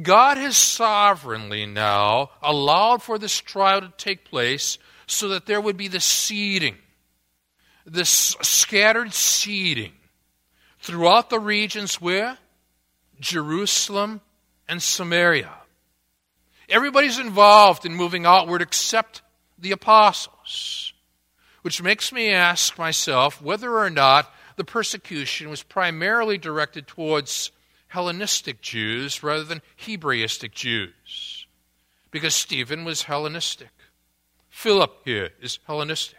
God 0.00 0.38
has 0.38 0.56
sovereignly 0.56 1.66
now 1.66 2.30
allowed 2.42 3.02
for 3.02 3.18
this 3.18 3.38
trial 3.38 3.82
to 3.82 3.92
take 3.98 4.24
place 4.24 4.78
so 5.06 5.28
that 5.28 5.44
there 5.44 5.60
would 5.60 5.76
be 5.76 5.88
the 5.88 6.00
seeding, 6.00 6.78
this 7.84 8.08
scattered 8.40 9.12
seeding 9.12 9.92
throughout 10.80 11.28
the 11.28 11.40
regions 11.40 12.00
where? 12.00 12.38
Jerusalem 13.20 14.22
and 14.66 14.82
Samaria. 14.82 15.52
Everybody's 16.68 17.18
involved 17.18 17.86
in 17.86 17.94
moving 17.94 18.26
outward 18.26 18.62
except 18.62 19.22
the 19.58 19.72
apostles. 19.72 20.92
Which 21.62 21.82
makes 21.82 22.12
me 22.12 22.30
ask 22.30 22.78
myself 22.78 23.42
whether 23.42 23.78
or 23.78 23.90
not 23.90 24.32
the 24.56 24.64
persecution 24.64 25.48
was 25.48 25.62
primarily 25.62 26.38
directed 26.38 26.86
towards 26.86 27.50
Hellenistic 27.88 28.60
Jews 28.60 29.22
rather 29.22 29.44
than 29.44 29.62
Hebraistic 29.76 30.52
Jews. 30.52 31.46
Because 32.10 32.34
Stephen 32.34 32.84
was 32.84 33.02
Hellenistic. 33.02 33.70
Philip 34.48 35.00
here 35.04 35.30
is 35.40 35.58
Hellenistic. 35.66 36.18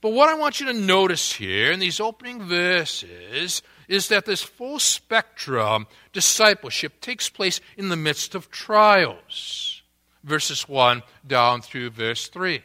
But 0.00 0.12
what 0.12 0.28
I 0.28 0.34
want 0.34 0.60
you 0.60 0.66
to 0.66 0.72
notice 0.72 1.32
here 1.32 1.72
in 1.72 1.80
these 1.80 2.00
opening 2.00 2.42
verses 2.42 3.62
is 3.88 4.08
that 4.08 4.26
this 4.26 4.42
full 4.42 4.78
spectrum 4.78 5.86
discipleship 6.12 7.00
takes 7.00 7.28
place 7.28 7.60
in 7.76 7.88
the 7.88 7.96
midst 7.96 8.34
of 8.34 8.50
trials. 8.50 9.82
Verses 10.24 10.68
1 10.68 11.02
down 11.26 11.62
through 11.62 11.90
verse 11.90 12.28
3. 12.28 12.62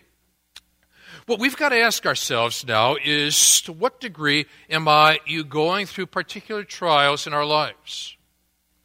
What 1.27 1.39
we've 1.39 1.55
got 1.55 1.69
to 1.69 1.79
ask 1.79 2.05
ourselves 2.05 2.65
now 2.65 2.95
is 3.03 3.61
to 3.61 3.71
what 3.71 4.01
degree 4.01 4.47
am 4.69 4.87
I 4.87 5.19
you 5.25 5.43
going 5.43 5.85
through 5.85 6.07
particular 6.07 6.63
trials 6.63 7.27
in 7.27 7.33
our 7.33 7.45
lives? 7.45 8.17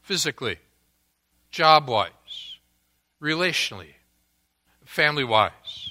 Physically, 0.03 0.59
job 1.51 1.89
wise, 1.89 2.59
relationally, 3.21 3.95
family 4.85 5.25
wise. 5.25 5.86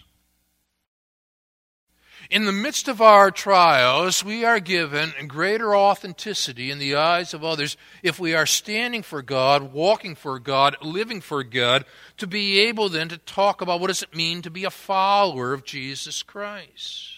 In 2.29 2.45
the 2.45 2.51
midst 2.51 2.87
of 2.87 3.01
our 3.01 3.29
trials, 3.29 4.23
we 4.23 4.43
are 4.43 4.59
given 4.59 5.13
greater 5.27 5.75
authenticity 5.75 6.71
in 6.71 6.79
the 6.79 6.95
eyes 6.95 7.33
of 7.33 7.43
others 7.43 7.77
if 8.01 8.19
we 8.19 8.33
are 8.33 8.47
standing 8.47 9.03
for 9.03 9.21
God, 9.21 9.73
walking 9.73 10.15
for 10.15 10.39
God, 10.39 10.75
living 10.81 11.21
for 11.21 11.43
God, 11.43 11.85
to 12.17 12.25
be 12.25 12.61
able 12.61 12.89
then 12.89 13.09
to 13.09 13.17
talk 13.17 13.61
about 13.61 13.79
what 13.79 13.87
does 13.87 14.01
it 14.01 14.15
mean 14.15 14.41
to 14.41 14.49
be 14.49 14.63
a 14.63 14.71
follower 14.71 15.53
of 15.53 15.65
Jesus 15.65 16.23
Christ. 16.23 17.11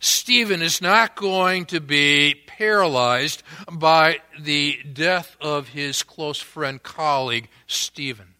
Stephen 0.00 0.60
is 0.60 0.82
not 0.82 1.16
going 1.16 1.66
to 1.66 1.80
be 1.80 2.34
paralyzed 2.46 3.42
by 3.70 4.18
the 4.38 4.78
death 4.92 5.36
of 5.40 5.68
his 5.68 6.02
close 6.02 6.40
friend, 6.40 6.82
colleague, 6.82 7.48
Stephen. 7.66 8.34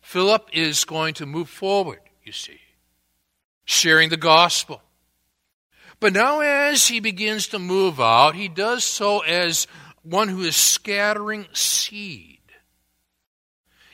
Philip 0.00 0.48
is 0.52 0.84
going 0.84 1.14
to 1.14 1.26
move 1.26 1.48
forward, 1.48 2.00
you 2.22 2.32
see 2.32 2.60
sharing 3.68 4.08
the 4.08 4.16
gospel. 4.16 4.80
But 6.00 6.14
now, 6.14 6.40
as 6.40 6.88
he 6.88 7.00
begins 7.00 7.48
to 7.48 7.58
move 7.58 8.00
out, 8.00 8.34
he 8.34 8.48
does 8.48 8.82
so 8.82 9.20
as 9.20 9.66
one 10.02 10.28
who 10.28 10.40
is 10.40 10.56
scattering 10.56 11.46
seed. 11.52 12.38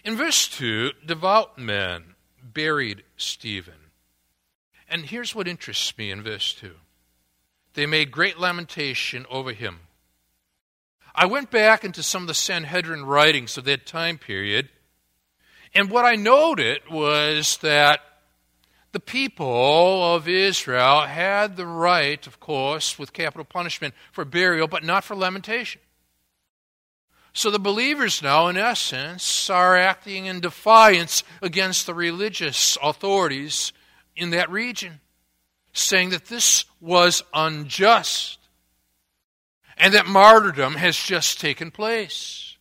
In 0.04 0.16
verse 0.16 0.46
2, 0.46 0.92
devout 1.04 1.58
men 1.58 2.14
buried 2.40 3.02
Stephen. 3.16 3.90
And 4.88 5.06
here's 5.06 5.34
what 5.34 5.48
interests 5.48 5.96
me 5.98 6.10
in 6.10 6.22
verse 6.22 6.54
2 6.54 6.72
they 7.72 7.86
made 7.86 8.12
great 8.12 8.38
lamentation 8.38 9.26
over 9.28 9.52
him. 9.52 9.80
I 11.16 11.26
went 11.26 11.50
back 11.50 11.82
into 11.82 12.04
some 12.04 12.22
of 12.22 12.28
the 12.28 12.34
Sanhedrin 12.34 13.04
writings 13.04 13.58
of 13.58 13.64
that 13.64 13.86
time 13.86 14.18
period, 14.18 14.68
and 15.74 15.90
what 15.90 16.04
I 16.04 16.14
noted 16.14 16.82
was 16.88 17.56
that 17.58 18.00
the 18.94 19.00
people 19.00 20.14
of 20.14 20.28
Israel 20.28 21.02
had 21.02 21.56
the 21.56 21.66
right, 21.66 22.26
of 22.26 22.40
course, 22.40 22.98
with 22.98 23.12
capital 23.12 23.44
punishment 23.44 23.92
for 24.12 24.24
burial, 24.24 24.68
but 24.68 24.84
not 24.84 25.04
for 25.04 25.14
lamentation. 25.14 25.82
So 27.32 27.50
the 27.50 27.58
believers 27.58 28.22
now, 28.22 28.46
in 28.46 28.56
essence, 28.56 29.50
are 29.50 29.76
acting 29.76 30.26
in 30.26 30.38
defiance 30.38 31.24
against 31.42 31.86
the 31.86 31.92
religious 31.92 32.78
authorities 32.80 33.72
in 34.14 34.30
that 34.30 34.48
region, 34.48 35.00
saying 35.72 36.10
that 36.10 36.26
this 36.26 36.64
was 36.80 37.24
unjust 37.34 38.38
and 39.76 39.94
that 39.94 40.06
martyrdom 40.06 40.74
has 40.74 40.96
just 40.96 41.40
taken 41.40 41.72
place. 41.72 42.53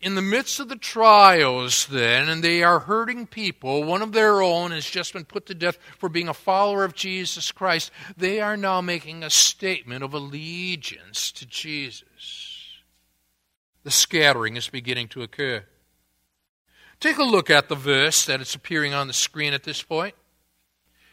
In 0.00 0.14
the 0.14 0.22
midst 0.22 0.60
of 0.60 0.68
the 0.68 0.76
trials, 0.76 1.86
then, 1.86 2.28
and 2.28 2.42
they 2.42 2.62
are 2.62 2.78
hurting 2.78 3.26
people, 3.26 3.82
one 3.82 4.00
of 4.00 4.12
their 4.12 4.40
own 4.40 4.70
has 4.70 4.88
just 4.88 5.12
been 5.12 5.24
put 5.24 5.46
to 5.46 5.54
death 5.54 5.76
for 5.98 6.08
being 6.08 6.28
a 6.28 6.34
follower 6.34 6.84
of 6.84 6.94
Jesus 6.94 7.50
Christ, 7.50 7.90
they 8.16 8.40
are 8.40 8.56
now 8.56 8.80
making 8.80 9.24
a 9.24 9.30
statement 9.30 10.04
of 10.04 10.14
allegiance 10.14 11.32
to 11.32 11.46
Jesus. 11.46 12.80
The 13.82 13.90
scattering 13.90 14.56
is 14.56 14.68
beginning 14.68 15.08
to 15.08 15.22
occur. 15.22 15.64
Take 17.00 17.18
a 17.18 17.24
look 17.24 17.50
at 17.50 17.68
the 17.68 17.74
verse 17.74 18.24
that 18.26 18.40
is 18.40 18.54
appearing 18.54 18.94
on 18.94 19.08
the 19.08 19.12
screen 19.12 19.52
at 19.52 19.64
this 19.64 19.82
point. 19.82 20.14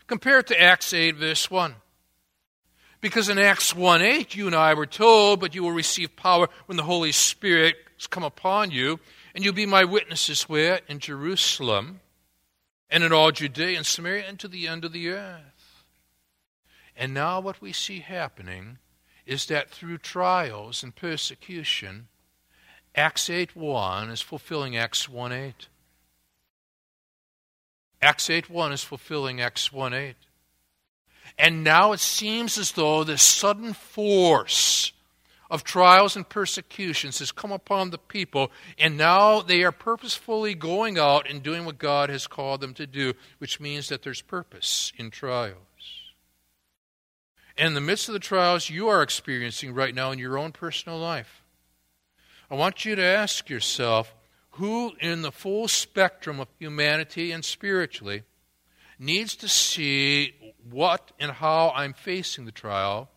Compare 0.07 0.39
it 0.39 0.47
to 0.47 0.61
Acts 0.61 0.93
8, 0.93 1.15
verse 1.15 1.49
1. 1.49 1.75
Because 3.01 3.29
in 3.29 3.37
Acts 3.37 3.75
1 3.75 4.01
8, 4.01 4.35
you 4.35 4.47
and 4.47 4.55
I 4.55 4.73
were 4.73 4.85
told, 4.85 5.39
but 5.39 5.55
you 5.55 5.63
will 5.63 5.71
receive 5.71 6.15
power 6.15 6.49
when 6.65 6.75
the 6.75 6.83
Holy 6.83 7.11
Spirit 7.11 7.75
come 8.09 8.23
upon 8.23 8.71
you, 8.71 8.99
and 9.33 9.43
you'll 9.43 9.53
be 9.53 9.65
my 9.65 9.83
witnesses 9.83 10.43
where? 10.43 10.81
In 10.87 10.99
Jerusalem, 10.99 12.01
and 12.89 13.03
in 13.03 13.13
all 13.13 13.31
Judea 13.31 13.77
and 13.77 13.85
Samaria, 13.85 14.25
and 14.27 14.39
to 14.39 14.47
the 14.47 14.67
end 14.67 14.85
of 14.85 14.93
the 14.93 15.09
earth. 15.09 15.83
And 16.95 17.13
now, 17.13 17.39
what 17.39 17.61
we 17.61 17.73
see 17.73 17.99
happening 17.99 18.77
is 19.25 19.47
that 19.47 19.69
through 19.69 19.97
trials 19.97 20.83
and 20.83 20.95
persecution, 20.95 22.07
Acts 22.95 23.29
8 23.29 23.55
1 23.55 24.09
is 24.09 24.21
fulfilling 24.21 24.77
Acts 24.77 25.09
1 25.09 25.31
8. 25.31 25.67
Acts 28.01 28.29
8 28.29 28.49
1 28.49 28.71
is 28.71 28.83
fulfilling 28.83 29.41
Acts 29.41 29.73
1 29.73 29.93
8. 29.93 30.15
And 31.37 31.63
now 31.63 31.91
it 31.91 31.99
seems 31.99 32.57
as 32.57 32.71
though 32.71 33.03
this 33.03 33.21
sudden 33.21 33.73
force 33.73 34.93
of 35.55 35.63
trials 35.63 36.17
and 36.17 36.27
persecutions 36.27 37.19
has 37.19 37.31
come 37.31 37.51
upon 37.51 37.89
the 37.89 37.97
people, 37.97 38.51
and 38.77 38.97
now 38.97 39.41
they 39.41 39.63
are 39.63 39.71
purposefully 39.71 40.53
going 40.53 40.99
out 40.99 41.29
and 41.29 41.41
doing 41.41 41.63
what 41.63 41.77
God 41.77 42.09
has 42.09 42.27
called 42.27 42.59
them 42.59 42.73
to 42.73 42.85
do, 42.85 43.13
which 43.37 43.61
means 43.61 43.87
that 43.87 44.03
there's 44.03 44.21
purpose 44.21 44.91
in 44.97 45.09
trials. 45.09 45.55
And 47.57 47.69
in 47.69 47.73
the 47.73 47.81
midst 47.81 48.09
of 48.09 48.13
the 48.13 48.19
trials 48.19 48.69
you 48.69 48.89
are 48.89 49.01
experiencing 49.01 49.73
right 49.73 49.95
now 49.95 50.11
in 50.11 50.19
your 50.19 50.37
own 50.37 50.51
personal 50.51 50.99
life, 50.99 51.41
I 52.51 52.55
want 52.55 52.83
you 52.83 52.95
to 52.95 53.03
ask 53.03 53.49
yourself 53.49 54.13
who, 54.51 54.91
in 54.99 55.21
the 55.21 55.31
full 55.31 55.69
spectrum 55.69 56.41
of 56.41 56.49
humanity 56.59 57.31
and 57.31 57.45
spiritually, 57.45 58.23
needs 58.99 59.37
to 59.37 59.47
see 59.47 60.53
what 60.69 61.13
and 61.17 61.31
how 61.31 61.71
I'm 61.73 61.93
facing 61.93 62.43
the 62.43 62.51
trial, 62.51 63.09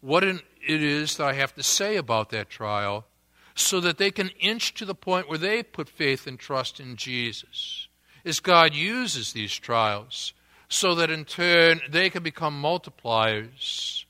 what 0.00 0.24
it 0.24 0.42
is 0.66 1.16
that 1.16 1.26
I 1.26 1.32
have 1.34 1.54
to 1.54 1.62
say 1.62 1.96
about 1.96 2.30
that 2.30 2.50
trial, 2.50 3.06
so 3.54 3.80
that 3.80 3.98
they 3.98 4.10
can 4.10 4.30
inch 4.40 4.74
to 4.74 4.84
the 4.84 4.94
point 4.94 5.28
where 5.28 5.38
they 5.38 5.62
put 5.62 5.88
faith 5.88 6.26
and 6.26 6.38
trust 6.38 6.80
in 6.80 6.96
Jesus. 6.96 7.88
As 8.24 8.40
God 8.40 8.74
uses 8.74 9.32
these 9.32 9.54
trials, 9.54 10.32
so 10.68 10.94
that 10.94 11.10
in 11.10 11.24
turn 11.24 11.80
they 11.90 12.08
can 12.10 12.22
become 12.22 12.62
multipliers 12.62 14.04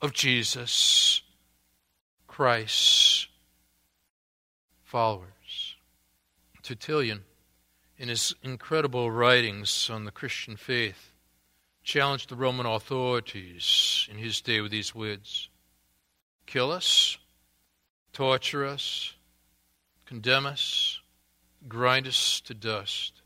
of 0.00 0.12
Jesus 0.12 1.22
Christ 2.26 3.28
followers. 4.82 5.76
Tertullian, 6.62 7.22
in 7.96 8.08
his 8.08 8.34
incredible 8.42 9.10
writings 9.10 9.88
on 9.90 10.04
the 10.04 10.10
Christian 10.10 10.56
faith, 10.56 11.11
challenged 11.82 12.28
the 12.28 12.36
Roman 12.36 12.66
authorities 12.66 14.08
in 14.10 14.18
his 14.18 14.40
day 14.40 14.60
with 14.60 14.70
these 14.70 14.94
words 14.94 15.48
Kill 16.46 16.70
us, 16.70 17.18
torture 18.12 18.66
us, 18.66 19.14
condemn 20.04 20.46
us, 20.46 21.00
grind 21.68 22.06
us 22.06 22.40
to 22.42 22.54
dust. 22.54 23.22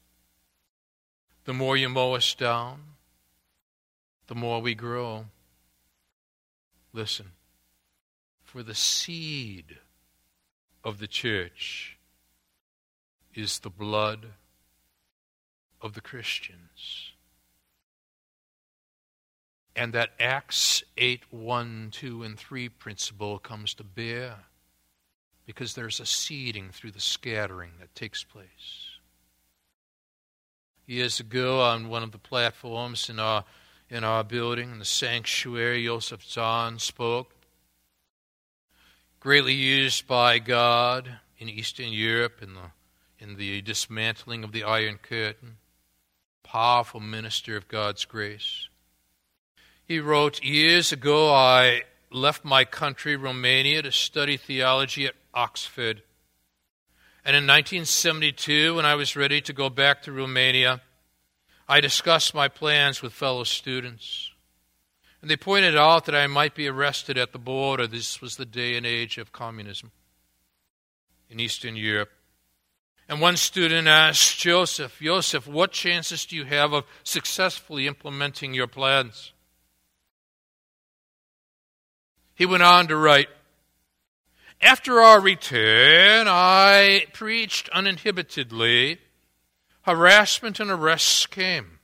The 1.44 1.52
more 1.52 1.76
you 1.76 1.88
mow 1.88 2.14
us 2.14 2.34
down, 2.34 2.80
the 4.26 4.34
more 4.34 4.60
we 4.60 4.74
grow. 4.74 5.26
Listen, 6.92 7.32
for 8.42 8.62
the 8.62 8.74
seed 8.74 9.78
of 10.82 10.98
the 10.98 11.06
church 11.06 11.98
is 13.34 13.58
the 13.58 13.70
blood 13.70 14.26
of 15.80 15.94
the 15.94 16.00
Christians. 16.00 17.12
And 19.76 19.92
that 19.92 20.10
Acts 20.18 20.82
8 20.96 21.24
1, 21.30 21.90
2, 21.92 22.22
and 22.22 22.38
3 22.38 22.68
principle 22.70 23.38
comes 23.38 23.74
to 23.74 23.84
bear 23.84 24.36
because 25.44 25.74
there's 25.74 26.00
a 26.00 26.06
seeding 26.06 26.70
through 26.70 26.92
the 26.92 27.00
scattering 27.00 27.72
that 27.78 27.94
takes 27.94 28.24
place. 28.24 28.98
Years 30.86 31.20
ago, 31.20 31.60
on 31.60 31.88
one 31.88 32.02
of 32.02 32.12
the 32.12 32.18
platforms 32.18 33.10
in 33.10 33.18
our, 33.18 33.44
in 33.90 34.02
our 34.02 34.24
building, 34.24 34.72
in 34.72 34.78
the 34.78 34.84
sanctuary, 34.84 35.84
Joseph 35.84 36.24
Tson 36.24 36.80
spoke. 36.80 37.32
Greatly 39.20 39.54
used 39.54 40.06
by 40.06 40.38
God 40.38 41.18
in 41.38 41.48
Eastern 41.48 41.92
Europe 41.92 42.42
in 42.42 42.54
the 42.54 42.70
in 43.18 43.36
the 43.36 43.62
dismantling 43.62 44.44
of 44.44 44.52
the 44.52 44.62
Iron 44.62 44.98
Curtain, 44.98 45.56
powerful 46.42 47.00
minister 47.00 47.56
of 47.56 47.66
God's 47.66 48.04
grace. 48.04 48.68
He 49.86 50.00
wrote, 50.00 50.42
Years 50.42 50.90
ago, 50.90 51.32
I 51.32 51.82
left 52.10 52.44
my 52.44 52.64
country, 52.64 53.14
Romania, 53.14 53.82
to 53.82 53.92
study 53.92 54.36
theology 54.36 55.06
at 55.06 55.14
Oxford. 55.32 56.02
And 57.24 57.36
in 57.36 57.44
1972, 57.44 58.74
when 58.74 58.84
I 58.84 58.96
was 58.96 59.14
ready 59.14 59.40
to 59.42 59.52
go 59.52 59.70
back 59.70 60.02
to 60.02 60.12
Romania, 60.12 60.80
I 61.68 61.80
discussed 61.80 62.34
my 62.34 62.48
plans 62.48 63.00
with 63.00 63.12
fellow 63.12 63.44
students. 63.44 64.32
And 65.22 65.30
they 65.30 65.36
pointed 65.36 65.76
out 65.76 66.04
that 66.06 66.14
I 66.14 66.26
might 66.26 66.54
be 66.54 66.68
arrested 66.68 67.16
at 67.16 67.32
the 67.32 67.38
border. 67.38 67.86
This 67.86 68.20
was 68.20 68.36
the 68.36 68.44
day 68.44 68.76
and 68.76 68.86
age 68.86 69.18
of 69.18 69.32
communism 69.32 69.92
in 71.30 71.38
Eastern 71.38 71.76
Europe. 71.76 72.10
And 73.08 73.20
one 73.20 73.36
student 73.36 73.86
asked 73.86 74.38
Joseph, 74.38 74.98
Joseph, 75.00 75.46
what 75.46 75.70
chances 75.70 76.26
do 76.26 76.34
you 76.34 76.44
have 76.44 76.72
of 76.72 76.84
successfully 77.04 77.86
implementing 77.86 78.52
your 78.52 78.66
plans? 78.66 79.32
He 82.36 82.44
went 82.44 82.62
on 82.62 82.86
to 82.88 82.96
write, 82.96 83.28
After 84.60 85.00
our 85.00 85.20
return, 85.20 86.26
I 86.28 87.06
preached 87.14 87.70
uninhibitedly. 87.70 88.98
Harassment 89.82 90.60
and 90.60 90.70
arrests 90.70 91.26
came. 91.26 91.78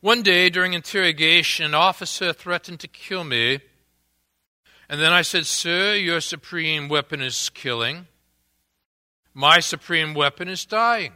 One 0.00 0.22
day 0.22 0.48
during 0.48 0.72
interrogation, 0.72 1.66
an 1.66 1.74
officer 1.74 2.32
threatened 2.32 2.80
to 2.80 2.88
kill 2.88 3.22
me. 3.22 3.60
And 4.88 5.00
then 5.00 5.12
I 5.12 5.22
said, 5.22 5.44
Sir, 5.44 5.94
your 5.94 6.22
supreme 6.22 6.88
weapon 6.88 7.20
is 7.20 7.50
killing. 7.50 8.06
My 9.34 9.60
supreme 9.60 10.14
weapon 10.14 10.48
is 10.48 10.64
dying. 10.64 11.12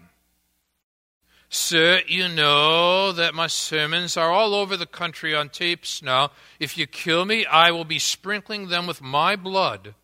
Sir, 1.52 2.02
you 2.06 2.28
know 2.28 3.10
that 3.10 3.34
my 3.34 3.48
sermons 3.48 4.16
are 4.16 4.30
all 4.30 4.54
over 4.54 4.76
the 4.76 4.86
country 4.86 5.34
on 5.34 5.48
tapes 5.48 6.00
now. 6.00 6.30
If 6.60 6.78
you 6.78 6.86
kill 6.86 7.24
me, 7.24 7.44
I 7.44 7.72
will 7.72 7.84
be 7.84 7.98
sprinkling 7.98 8.68
them 8.68 8.86
with 8.86 9.02
my 9.02 9.34
blood. 9.34 9.96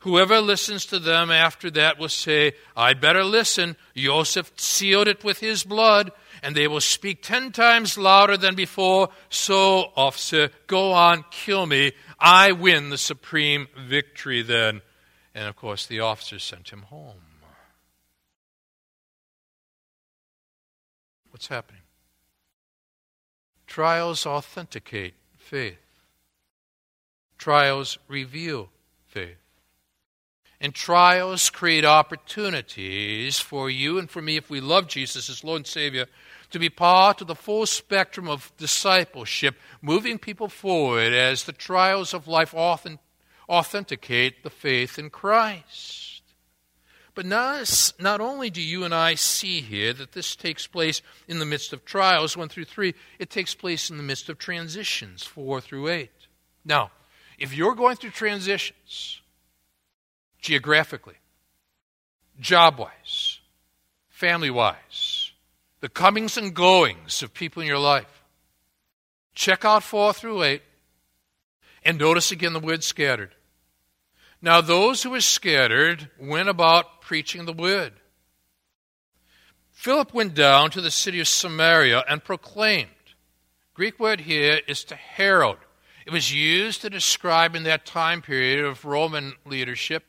Whoever 0.00 0.38
listens 0.38 0.84
to 0.86 0.98
them 0.98 1.30
after 1.30 1.70
that 1.70 1.98
will 1.98 2.10
say, 2.10 2.52
I'd 2.76 3.00
better 3.00 3.24
listen. 3.24 3.74
Joseph 3.94 4.52
sealed 4.56 5.08
it 5.08 5.24
with 5.24 5.40
his 5.40 5.64
blood, 5.64 6.12
and 6.42 6.54
they 6.54 6.68
will 6.68 6.82
speak 6.82 7.22
ten 7.22 7.52
times 7.52 7.96
louder 7.96 8.36
than 8.36 8.54
before. 8.54 9.08
So, 9.30 9.92
officer, 9.96 10.50
go 10.66 10.92
on, 10.92 11.24
kill 11.30 11.64
me. 11.64 11.92
I 12.18 12.52
win 12.52 12.90
the 12.90 12.98
supreme 12.98 13.66
victory 13.88 14.42
then. 14.42 14.82
And 15.34 15.48
of 15.48 15.56
course, 15.56 15.86
the 15.86 16.00
officer 16.00 16.38
sent 16.38 16.68
him 16.68 16.82
home. 16.82 17.29
What's 21.40 21.48
happening? 21.48 21.80
Trials 23.66 24.26
authenticate 24.26 25.14
faith, 25.38 25.78
trials 27.38 27.96
reveal 28.08 28.68
faith. 29.06 29.38
And 30.60 30.74
trials 30.74 31.48
create 31.48 31.86
opportunities 31.86 33.38
for 33.38 33.70
you 33.70 33.98
and 33.98 34.10
for 34.10 34.20
me, 34.20 34.36
if 34.36 34.50
we 34.50 34.60
love 34.60 34.86
Jesus 34.86 35.30
as 35.30 35.42
Lord 35.42 35.60
and 35.60 35.66
Savior, 35.66 36.04
to 36.50 36.58
be 36.58 36.68
part 36.68 37.22
of 37.22 37.26
the 37.26 37.34
full 37.34 37.64
spectrum 37.64 38.28
of 38.28 38.52
discipleship, 38.58 39.56
moving 39.80 40.18
people 40.18 40.50
forward 40.50 41.14
as 41.14 41.44
the 41.44 41.52
trials 41.52 42.12
of 42.12 42.28
life 42.28 42.52
often 42.54 42.98
authenticate 43.48 44.42
the 44.42 44.50
faith 44.50 44.98
in 44.98 45.08
Christ. 45.08 46.09
But 47.20 47.26
not, 47.26 47.92
not 47.98 48.22
only 48.22 48.48
do 48.48 48.62
you 48.62 48.82
and 48.82 48.94
I 48.94 49.14
see 49.14 49.60
here 49.60 49.92
that 49.92 50.12
this 50.12 50.34
takes 50.34 50.66
place 50.66 51.02
in 51.28 51.38
the 51.38 51.44
midst 51.44 51.74
of 51.74 51.84
trials, 51.84 52.34
1 52.34 52.48
through 52.48 52.64
3, 52.64 52.94
it 53.18 53.28
takes 53.28 53.54
place 53.54 53.90
in 53.90 53.98
the 53.98 54.02
midst 54.02 54.30
of 54.30 54.38
transitions, 54.38 55.22
4 55.22 55.60
through 55.60 55.88
8. 55.88 56.10
Now, 56.64 56.92
if 57.38 57.54
you're 57.54 57.74
going 57.74 57.96
through 57.96 58.12
transitions, 58.12 59.20
geographically, 60.40 61.16
job 62.40 62.78
wise, 62.78 63.40
family 64.08 64.48
wise, 64.48 65.32
the 65.80 65.90
comings 65.90 66.38
and 66.38 66.54
goings 66.54 67.22
of 67.22 67.34
people 67.34 67.60
in 67.60 67.68
your 67.68 67.76
life. 67.76 68.22
Check 69.34 69.66
out 69.66 69.82
4 69.82 70.14
through 70.14 70.42
8 70.42 70.62
and 71.84 71.98
notice 71.98 72.32
again 72.32 72.54
the 72.54 72.60
word 72.60 72.82
scattered. 72.82 73.34
Now, 74.42 74.60
those 74.60 75.02
who 75.02 75.10
were 75.10 75.20
scattered 75.20 76.10
went 76.18 76.48
about 76.48 77.02
preaching 77.02 77.44
the 77.44 77.52
word. 77.52 77.92
Philip 79.70 80.14
went 80.14 80.34
down 80.34 80.70
to 80.70 80.80
the 80.80 80.90
city 80.90 81.20
of 81.20 81.28
Samaria 81.28 82.04
and 82.08 82.24
proclaimed. 82.24 82.90
Greek 83.74 83.98
word 83.98 84.20
here 84.20 84.60
is 84.66 84.84
to 84.84 84.94
herald. 84.94 85.58
It 86.06 86.12
was 86.12 86.34
used 86.34 86.82
to 86.82 86.90
describe 86.90 87.54
in 87.54 87.64
that 87.64 87.86
time 87.86 88.22
period 88.22 88.64
of 88.64 88.84
Roman 88.84 89.34
leadership 89.44 90.04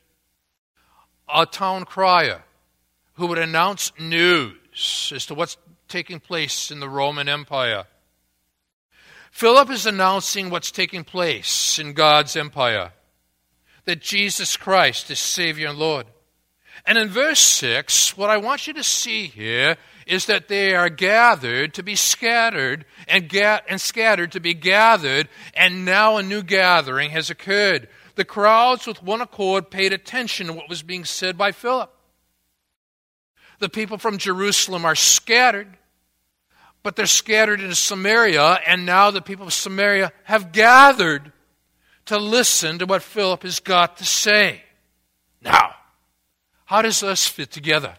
a 1.32 1.46
town 1.46 1.84
crier 1.84 2.42
who 3.14 3.26
would 3.26 3.38
announce 3.38 3.92
news 3.98 5.12
as 5.14 5.26
to 5.26 5.34
what's 5.34 5.56
taking 5.88 6.20
place 6.20 6.70
in 6.70 6.80
the 6.80 6.88
Roman 6.88 7.28
Empire. 7.28 7.84
Philip 9.30 9.70
is 9.70 9.86
announcing 9.86 10.50
what's 10.50 10.70
taking 10.70 11.04
place 11.04 11.78
in 11.78 11.92
God's 11.92 12.36
empire 12.36 12.92
that 13.84 14.00
Jesus 14.00 14.56
Christ 14.56 15.10
is 15.10 15.18
Savior 15.18 15.68
and 15.68 15.78
Lord. 15.78 16.06
And 16.86 16.98
in 16.98 17.08
verse 17.08 17.40
6, 17.40 18.16
what 18.16 18.30
I 18.30 18.38
want 18.38 18.66
you 18.66 18.74
to 18.74 18.82
see 18.82 19.26
here 19.26 19.76
is 20.06 20.26
that 20.26 20.48
they 20.48 20.74
are 20.74 20.88
gathered 20.88 21.74
to 21.74 21.82
be 21.82 21.94
scattered 21.94 22.84
and, 23.06 23.28
ga- 23.28 23.60
and 23.68 23.80
scattered 23.80 24.32
to 24.32 24.40
be 24.40 24.54
gathered, 24.54 25.28
and 25.54 25.84
now 25.84 26.16
a 26.16 26.22
new 26.22 26.42
gathering 26.42 27.10
has 27.10 27.30
occurred. 27.30 27.88
The 28.16 28.24
crowds, 28.24 28.86
with 28.86 29.02
one 29.02 29.20
accord, 29.20 29.70
paid 29.70 29.92
attention 29.92 30.48
to 30.48 30.52
what 30.52 30.68
was 30.68 30.82
being 30.82 31.04
said 31.04 31.38
by 31.38 31.52
Philip. 31.52 31.90
The 33.60 33.68
people 33.68 33.96
from 33.96 34.18
Jerusalem 34.18 34.84
are 34.84 34.96
scattered, 34.96 35.78
but 36.82 36.96
they're 36.96 37.06
scattered 37.06 37.60
into 37.60 37.76
Samaria, 37.76 38.58
and 38.66 38.84
now 38.84 39.10
the 39.12 39.22
people 39.22 39.46
of 39.46 39.52
Samaria 39.52 40.12
have 40.24 40.52
gathered 40.52 41.31
to 42.06 42.18
listen 42.18 42.78
to 42.78 42.86
what 42.86 43.02
Philip 43.02 43.42
has 43.42 43.60
got 43.60 43.98
to 43.98 44.04
say. 44.04 44.62
Now, 45.40 45.74
how 46.64 46.82
does 46.82 47.00
this 47.00 47.26
fit 47.26 47.50
together? 47.50 47.94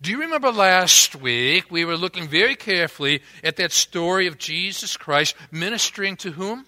Do 0.00 0.10
you 0.10 0.20
remember 0.20 0.50
last 0.50 1.14
week 1.14 1.70
we 1.70 1.84
were 1.84 1.96
looking 1.96 2.28
very 2.28 2.56
carefully 2.56 3.22
at 3.42 3.56
that 3.56 3.72
story 3.72 4.26
of 4.26 4.38
Jesus 4.38 4.96
Christ 4.96 5.36
ministering 5.50 6.16
to 6.18 6.32
whom? 6.32 6.66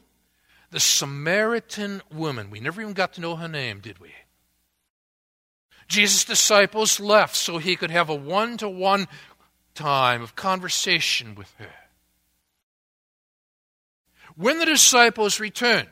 The 0.70 0.80
Samaritan 0.80 2.02
woman. 2.12 2.50
We 2.50 2.60
never 2.60 2.80
even 2.80 2.92
got 2.92 3.14
to 3.14 3.20
know 3.20 3.36
her 3.36 3.48
name, 3.48 3.80
did 3.80 3.98
we? 3.98 4.12
Jesus' 5.88 6.24
disciples 6.24 6.98
left 6.98 7.36
so 7.36 7.58
he 7.58 7.76
could 7.76 7.90
have 7.90 8.10
a 8.10 8.14
one 8.14 8.56
to 8.58 8.68
one 8.68 9.06
time 9.74 10.22
of 10.22 10.34
conversation 10.34 11.34
with 11.34 11.52
her. 11.58 11.70
When 14.36 14.58
the 14.58 14.66
disciples 14.66 15.40
returned, 15.40 15.88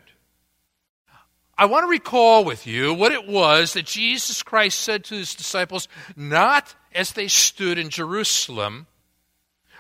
I 1.56 1.66
want 1.66 1.84
to 1.84 1.90
recall 1.90 2.44
with 2.44 2.66
you 2.66 2.92
what 2.92 3.12
it 3.12 3.28
was 3.28 3.74
that 3.74 3.86
Jesus 3.86 4.42
Christ 4.42 4.80
said 4.80 5.04
to 5.04 5.14
his 5.14 5.34
disciples, 5.34 5.88
not 6.16 6.74
as 6.92 7.12
they 7.12 7.28
stood 7.28 7.78
in 7.78 7.90
Jerusalem, 7.90 8.86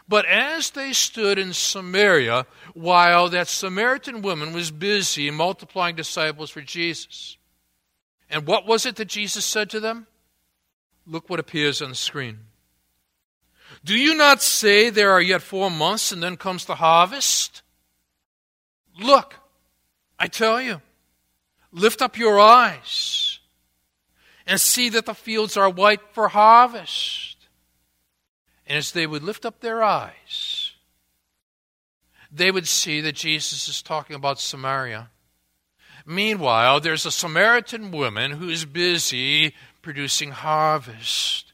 but 0.06 0.26
as 0.26 0.70
they 0.70 0.92
stood 0.92 1.38
in 1.38 1.52
Samaria 1.52 2.46
while 2.74 3.28
that 3.30 3.48
Samaritan 3.48 4.22
woman 4.22 4.52
was 4.52 4.70
busy 4.70 5.30
multiplying 5.30 5.96
disciples 5.96 6.50
for 6.50 6.60
Jesus. 6.60 7.38
And 8.30 8.46
what 8.46 8.66
was 8.66 8.86
it 8.86 8.96
that 8.96 9.08
Jesus 9.08 9.44
said 9.44 9.70
to 9.70 9.80
them? 9.80 10.06
Look 11.06 11.28
what 11.28 11.40
appears 11.40 11.82
on 11.82 11.90
the 11.90 11.94
screen. 11.94 12.38
Do 13.84 13.98
you 13.98 14.14
not 14.14 14.42
say 14.42 14.90
there 14.90 15.10
are 15.10 15.20
yet 15.20 15.42
four 15.42 15.70
months 15.70 16.12
and 16.12 16.22
then 16.22 16.36
comes 16.36 16.64
the 16.64 16.76
harvest? 16.76 17.62
Look, 18.98 19.34
I 20.18 20.28
tell 20.28 20.60
you. 20.60 20.80
Lift 21.74 22.00
up 22.00 22.16
your 22.16 22.38
eyes 22.38 23.40
and 24.46 24.60
see 24.60 24.88
that 24.90 25.06
the 25.06 25.14
fields 25.14 25.56
are 25.56 25.68
white 25.68 26.00
for 26.12 26.28
harvest. 26.28 27.36
And 28.66 28.78
as 28.78 28.92
they 28.92 29.06
would 29.06 29.24
lift 29.24 29.44
up 29.44 29.60
their 29.60 29.82
eyes, 29.82 30.72
they 32.30 32.50
would 32.50 32.68
see 32.68 33.00
that 33.00 33.16
Jesus 33.16 33.68
is 33.68 33.82
talking 33.82 34.14
about 34.14 34.38
Samaria. 34.38 35.10
Meanwhile, 36.06 36.80
there's 36.80 37.06
a 37.06 37.10
Samaritan 37.10 37.90
woman 37.90 38.32
who's 38.32 38.64
busy 38.64 39.54
producing 39.82 40.30
harvest, 40.30 41.52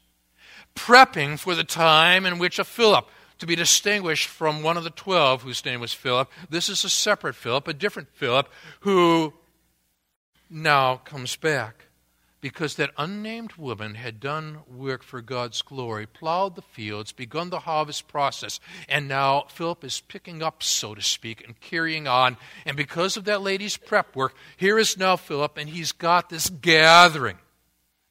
prepping 0.75 1.39
for 1.39 1.55
the 1.55 1.63
time 1.63 2.25
in 2.25 2.37
which 2.37 2.59
a 2.59 2.63
Philip, 2.63 3.07
to 3.39 3.47
be 3.47 3.55
distinguished 3.55 4.27
from 4.27 4.61
one 4.61 4.77
of 4.77 4.83
the 4.83 4.91
twelve 4.91 5.41
whose 5.41 5.65
name 5.65 5.79
was 5.81 5.93
Philip, 5.93 6.29
this 6.51 6.69
is 6.69 6.83
a 6.83 6.89
separate 6.89 7.33
Philip, 7.33 7.67
a 7.67 7.73
different 7.73 8.09
Philip, 8.13 8.47
who 8.81 9.33
now 10.51 10.97
comes 10.97 11.35
back 11.35 11.85
because 12.41 12.75
that 12.75 12.91
unnamed 12.97 13.53
woman 13.53 13.93
had 13.93 14.19
done 14.19 14.59
work 14.67 15.03
for 15.03 15.21
God's 15.21 15.61
glory, 15.61 16.07
plowed 16.07 16.55
the 16.55 16.61
fields, 16.61 17.11
begun 17.11 17.51
the 17.51 17.59
harvest 17.59 18.07
process, 18.07 18.59
and 18.89 19.07
now 19.07 19.45
Philip 19.49 19.83
is 19.83 20.01
picking 20.01 20.41
up, 20.41 20.63
so 20.63 20.95
to 20.95 21.01
speak, 21.01 21.45
and 21.45 21.59
carrying 21.59 22.07
on. 22.07 22.37
And 22.65 22.75
because 22.75 23.15
of 23.15 23.25
that 23.25 23.41
lady's 23.41 23.77
prep 23.77 24.15
work, 24.15 24.35
here 24.57 24.79
is 24.79 24.97
now 24.97 25.15
Philip, 25.15 25.57
and 25.57 25.69
he's 25.69 25.91
got 25.91 26.29
this 26.29 26.49
gathering. 26.49 27.37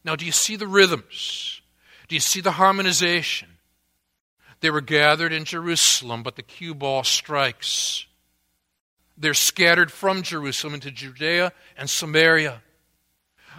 Now, 0.04 0.16
do 0.16 0.24
you 0.24 0.32
see 0.32 0.56
the 0.56 0.68
rhythms? 0.68 1.60
Do 2.08 2.14
you 2.14 2.20
see 2.20 2.40
the 2.40 2.52
harmonization? 2.52 3.48
They 4.60 4.70
were 4.70 4.80
gathered 4.80 5.32
in 5.32 5.44
Jerusalem, 5.44 6.22
but 6.22 6.36
the 6.36 6.42
cue 6.42 6.74
ball 6.74 7.02
strikes. 7.02 8.06
They're 9.20 9.34
scattered 9.34 9.92
from 9.92 10.22
Jerusalem 10.22 10.74
into 10.74 10.90
Judea 10.90 11.52
and 11.76 11.90
Samaria. 11.90 12.62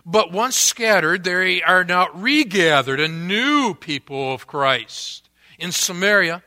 But 0.04 0.32
once 0.32 0.56
scattered, 0.56 1.24
they 1.24 1.62
are 1.62 1.84
now 1.84 2.10
regathered, 2.16 3.00
a 3.00 3.08
new 3.08 3.76
people 3.76 4.34
of 4.34 4.48
Christ 4.48 5.30
in 5.60 5.72
Samaria, 5.72 6.42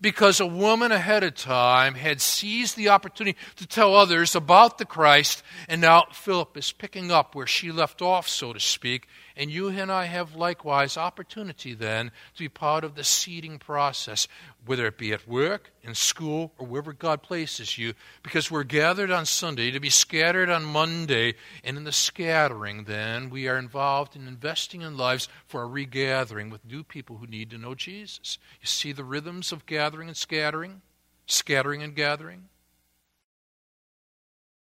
because 0.00 0.40
a 0.40 0.46
woman 0.46 0.90
ahead 0.90 1.22
of 1.22 1.34
time 1.36 1.94
had 1.94 2.20
seized 2.20 2.76
the 2.76 2.88
opportunity 2.88 3.38
to 3.54 3.66
tell 3.66 3.94
others 3.94 4.34
about 4.34 4.78
the 4.78 4.84
Christ, 4.84 5.44
and 5.68 5.80
now 5.80 6.06
Philip 6.10 6.56
is 6.56 6.72
picking 6.72 7.12
up 7.12 7.36
where 7.36 7.46
she 7.46 7.70
left 7.70 8.02
off, 8.02 8.26
so 8.26 8.52
to 8.52 8.58
speak, 8.58 9.06
and 9.40 9.50
you 9.50 9.68
and 9.68 9.90
I 9.90 10.04
have 10.04 10.36
likewise 10.36 10.98
opportunity 10.98 11.72
then 11.72 12.10
to 12.34 12.38
be 12.38 12.50
part 12.50 12.84
of 12.84 12.94
the 12.94 13.02
seeding 13.02 13.58
process, 13.58 14.28
whether 14.66 14.84
it 14.86 14.98
be 14.98 15.14
at 15.14 15.26
work, 15.26 15.72
in 15.82 15.94
school, 15.94 16.52
or 16.58 16.66
wherever 16.66 16.92
God 16.92 17.22
places 17.22 17.78
you, 17.78 17.94
because 18.22 18.50
we're 18.50 18.64
gathered 18.64 19.10
on 19.10 19.24
Sunday 19.24 19.70
to 19.70 19.80
be 19.80 19.88
scattered 19.88 20.50
on 20.50 20.62
Monday, 20.66 21.36
and 21.64 21.78
in 21.78 21.84
the 21.84 21.90
scattering, 21.90 22.84
then, 22.84 23.30
we 23.30 23.48
are 23.48 23.56
involved 23.56 24.14
in 24.14 24.28
investing 24.28 24.82
in 24.82 24.98
lives 24.98 25.26
for 25.46 25.62
a 25.62 25.66
regathering 25.66 26.50
with 26.50 26.62
new 26.66 26.84
people 26.84 27.16
who 27.16 27.26
need 27.26 27.48
to 27.48 27.56
know 27.56 27.74
Jesus. 27.74 28.36
You 28.60 28.66
see 28.66 28.92
the 28.92 29.04
rhythms 29.04 29.52
of 29.52 29.64
gathering 29.64 30.08
and 30.08 30.16
scattering, 30.18 30.82
scattering 31.24 31.82
and 31.82 31.96
gathering? 31.96 32.50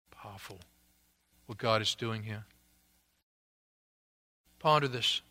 Powerful 0.10 0.60
what 1.48 1.58
God 1.58 1.82
is 1.82 1.96
doing 1.96 2.24
here. 2.24 2.46
Ponder 4.60 4.90
this. 4.90 5.22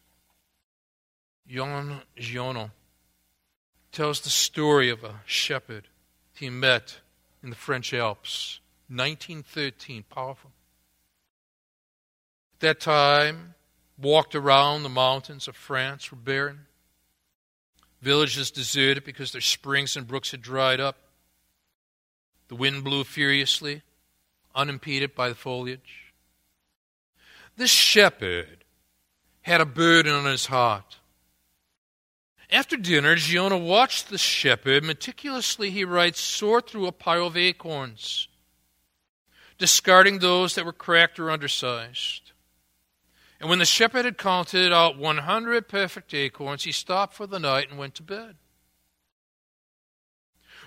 Jean 1.46 2.00
Giono 2.18 2.70
tells 3.92 4.20
the 4.20 4.30
story 4.30 4.90
of 4.90 5.04
a 5.04 5.20
shepherd 5.26 5.88
he 6.34 6.50
met 6.50 7.00
in 7.42 7.50
the 7.50 7.56
French 7.56 7.92
Alps, 7.92 8.60
1913. 8.88 10.04
Powerful. 10.04 10.50
At 12.54 12.60
that 12.60 12.80
time, 12.80 13.54
walked 13.98 14.34
around 14.34 14.82
the 14.82 14.88
mountains 14.88 15.46
of 15.46 15.56
France 15.56 16.10
were 16.10 16.16
barren. 16.16 16.66
Villages 18.00 18.50
deserted 18.50 19.04
because 19.04 19.32
their 19.32 19.40
springs 19.40 19.96
and 19.96 20.06
brooks 20.06 20.30
had 20.30 20.40
dried 20.40 20.80
up. 20.80 20.96
The 22.48 22.54
wind 22.54 22.84
blew 22.84 23.04
furiously, 23.04 23.82
unimpeded 24.54 25.14
by 25.14 25.28
the 25.28 25.34
foliage. 25.34 26.12
This 27.56 27.70
shepherd 27.70 28.64
had 29.48 29.60
a 29.60 29.66
burden 29.66 30.12
on 30.14 30.26
his 30.26 30.46
heart. 30.46 30.98
After 32.50 32.76
dinner, 32.76 33.16
Giono 33.16 33.62
watched 33.62 34.08
the 34.08 34.18
shepherd. 34.18 34.84
Meticulously, 34.84 35.70
he 35.70 35.84
writes, 35.84 36.20
sort 36.20 36.68
through 36.68 36.86
a 36.86 36.92
pile 36.92 37.26
of 37.26 37.36
acorns, 37.36 38.28
discarding 39.58 40.18
those 40.18 40.54
that 40.54 40.64
were 40.64 40.72
cracked 40.72 41.18
or 41.18 41.30
undersized. 41.30 42.32
And 43.40 43.48
when 43.48 43.58
the 43.58 43.64
shepherd 43.64 44.04
had 44.04 44.18
counted 44.18 44.72
out 44.72 44.98
100 44.98 45.68
perfect 45.68 46.12
acorns, 46.12 46.64
he 46.64 46.72
stopped 46.72 47.14
for 47.14 47.26
the 47.26 47.38
night 47.38 47.70
and 47.70 47.78
went 47.78 47.94
to 47.96 48.02
bed. 48.02 48.36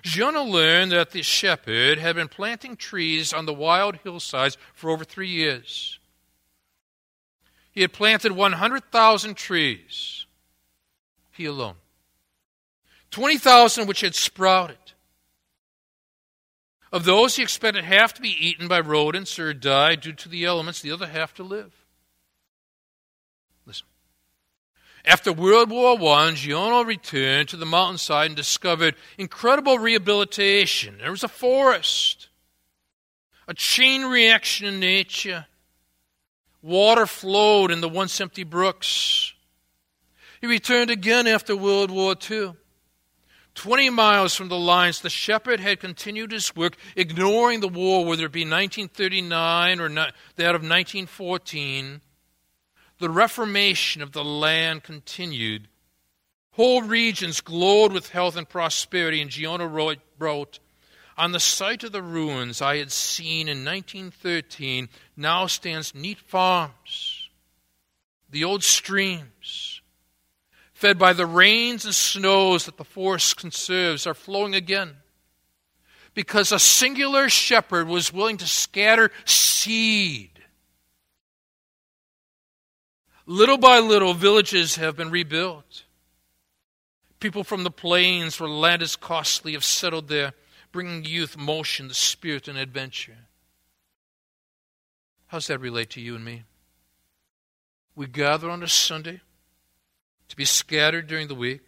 Giono 0.04 0.50
learned 0.50 0.92
that 0.92 1.12
the 1.12 1.22
shepherd 1.22 2.00
had 2.00 2.16
been 2.16 2.28
planting 2.28 2.76
trees 2.76 3.34
on 3.34 3.46
the 3.46 3.54
wild 3.54 3.98
hillsides 3.98 4.58
for 4.74 4.90
over 4.90 5.04
three 5.04 5.30
years. 5.30 6.00
He 7.72 7.82
had 7.82 7.94
planted 7.94 8.34
100,000 8.34 9.36
trees. 9.36 10.26
He 11.32 11.46
alone. 11.46 11.76
20,000 13.12 13.88
which 13.88 14.02
had 14.02 14.16
sprouted. 14.16 14.78
Of 16.92 17.06
those, 17.06 17.38
he 17.38 17.44
expected 17.44 17.86
half 17.86 18.14
to 18.16 18.22
be 18.22 18.36
eaten 18.48 18.68
by 18.68 18.82
rodents 18.82 19.40
or 19.40 19.54
die 19.54 19.96
due 19.96 20.12
to 20.14 20.30
the 20.30 20.44
elements, 20.44 20.82
the 20.82 20.92
other 20.92 21.08
half 21.08 21.34
to 21.36 21.44
live. 21.44 21.74
Listen. 23.66 23.88
After 25.06 25.32
World 25.32 25.70
War 25.70 25.94
I, 25.94 26.32
Giono 26.32 26.86
returned 26.86 27.48
to 27.50 27.58
the 27.58 27.66
mountainside 27.66 28.28
and 28.28 28.36
discovered 28.36 28.96
incredible 29.18 29.80
rehabilitation. 29.80 30.98
There 30.98 31.12
was 31.12 31.24
a 31.24 31.30
forest, 31.30 32.28
a 33.48 33.54
chain 33.54 34.04
reaction 34.04 34.68
in 34.68 34.82
nature. 34.82 35.46
Water 36.62 37.06
flowed 37.06 37.72
in 37.72 37.82
the 37.82 37.90
once 37.90 38.20
empty 38.22 38.44
brooks. 38.44 39.34
He 40.42 40.48
returned 40.48 40.92
again 40.92 41.28
after 41.28 41.56
World 41.56 41.92
War 41.92 42.16
II. 42.30 42.54
20 43.56 43.90
miles 43.90 44.34
from 44.34 44.48
the 44.48 44.58
lines, 44.58 45.02
the 45.02 45.10
shepherd 45.10 45.60
had 45.60 45.80
continued 45.80 46.32
his 46.32 46.56
work, 46.56 46.78
ignoring 46.96 47.60
the 47.60 47.68
war, 47.68 48.06
whether 48.06 48.26
it 48.26 48.32
be 48.32 48.42
1939 48.42 49.82
or 49.82 49.90
not, 49.90 50.14
that 50.38 50.56
of 50.56 50.62
1914. 50.62 52.02
The 53.00 53.10
reformation 53.10 54.02
of 54.02 54.14
the 54.14 54.24
land 54.24 54.84
continued. 54.84 55.68
Whole 56.52 56.82
regions 56.82 57.42
glowed 57.42 57.92
with 57.92 58.10
health 58.10 58.36
and 58.36 58.48
prosperity, 58.48 59.22
and 59.22 59.32
Giono 59.32 59.72
wrote, 59.72 60.00
wrote 60.18 60.60
On 61.18 61.32
the 61.32 61.40
site 61.40 61.84
of 61.84 61.92
the 61.92 62.02
ruins 62.02 62.62
I 62.62 62.78
had 62.78 62.92
seen 62.92 63.48
in 63.48 63.66
1913 63.66 64.88
now 65.22 65.48
stands 65.48 65.96
neat 65.96 66.20
farms, 66.20 67.30
the 68.30 68.44
old 68.44 68.64
streams, 68.64 69.82
fed 70.74 70.98
by 70.98 71.14
the 71.14 71.26
rains 71.26 71.86
and 71.86 71.94
snows 71.94 72.66
that 72.66 72.78
the 72.78 72.84
forest 72.84 73.38
conserves, 73.38 74.08
are 74.08 74.14
flowing 74.14 74.56
again. 74.56 74.96
Because 76.14 76.52
a 76.52 76.60
singular 76.60 77.30
shepherd 77.30 77.88
was 77.88 78.12
willing 78.12 78.38
to 78.38 78.48
scatter 78.48 79.12
seed. 79.24 80.32
Little 83.26 83.58
by 83.58 83.80
little, 83.80 84.14
villages 84.14 84.76
have 84.76 84.98
been 84.98 85.10
rebuilt. 85.10 85.84
People 87.22 87.44
from 87.44 87.64
the 87.64 87.72
plains 87.72 88.40
where 88.40 88.50
land 88.50 88.82
is 88.82 88.96
costly 88.96 89.54
have 89.54 89.64
settled 89.64 90.08
there, 90.08 90.34
bringing 90.72 91.06
youth, 91.06 91.38
motion, 91.38 91.88
the 91.88 91.94
spirit, 91.94 92.48
and 92.48 92.58
adventure. 92.58 93.28
How 95.32 95.38
does 95.38 95.48
that 95.48 95.62
relate 95.62 95.92
to 95.92 96.02
you 96.02 96.16
and 96.16 96.26
me? 96.26 96.44
We 97.96 98.06
gather 98.06 98.50
on 98.50 98.64
a 98.64 98.68
Sunday 98.68 99.22
to 100.28 100.36
be 100.36 100.44
scattered 100.44 101.08
during 101.08 101.30
the 101.30 101.36
week. 101.36 101.62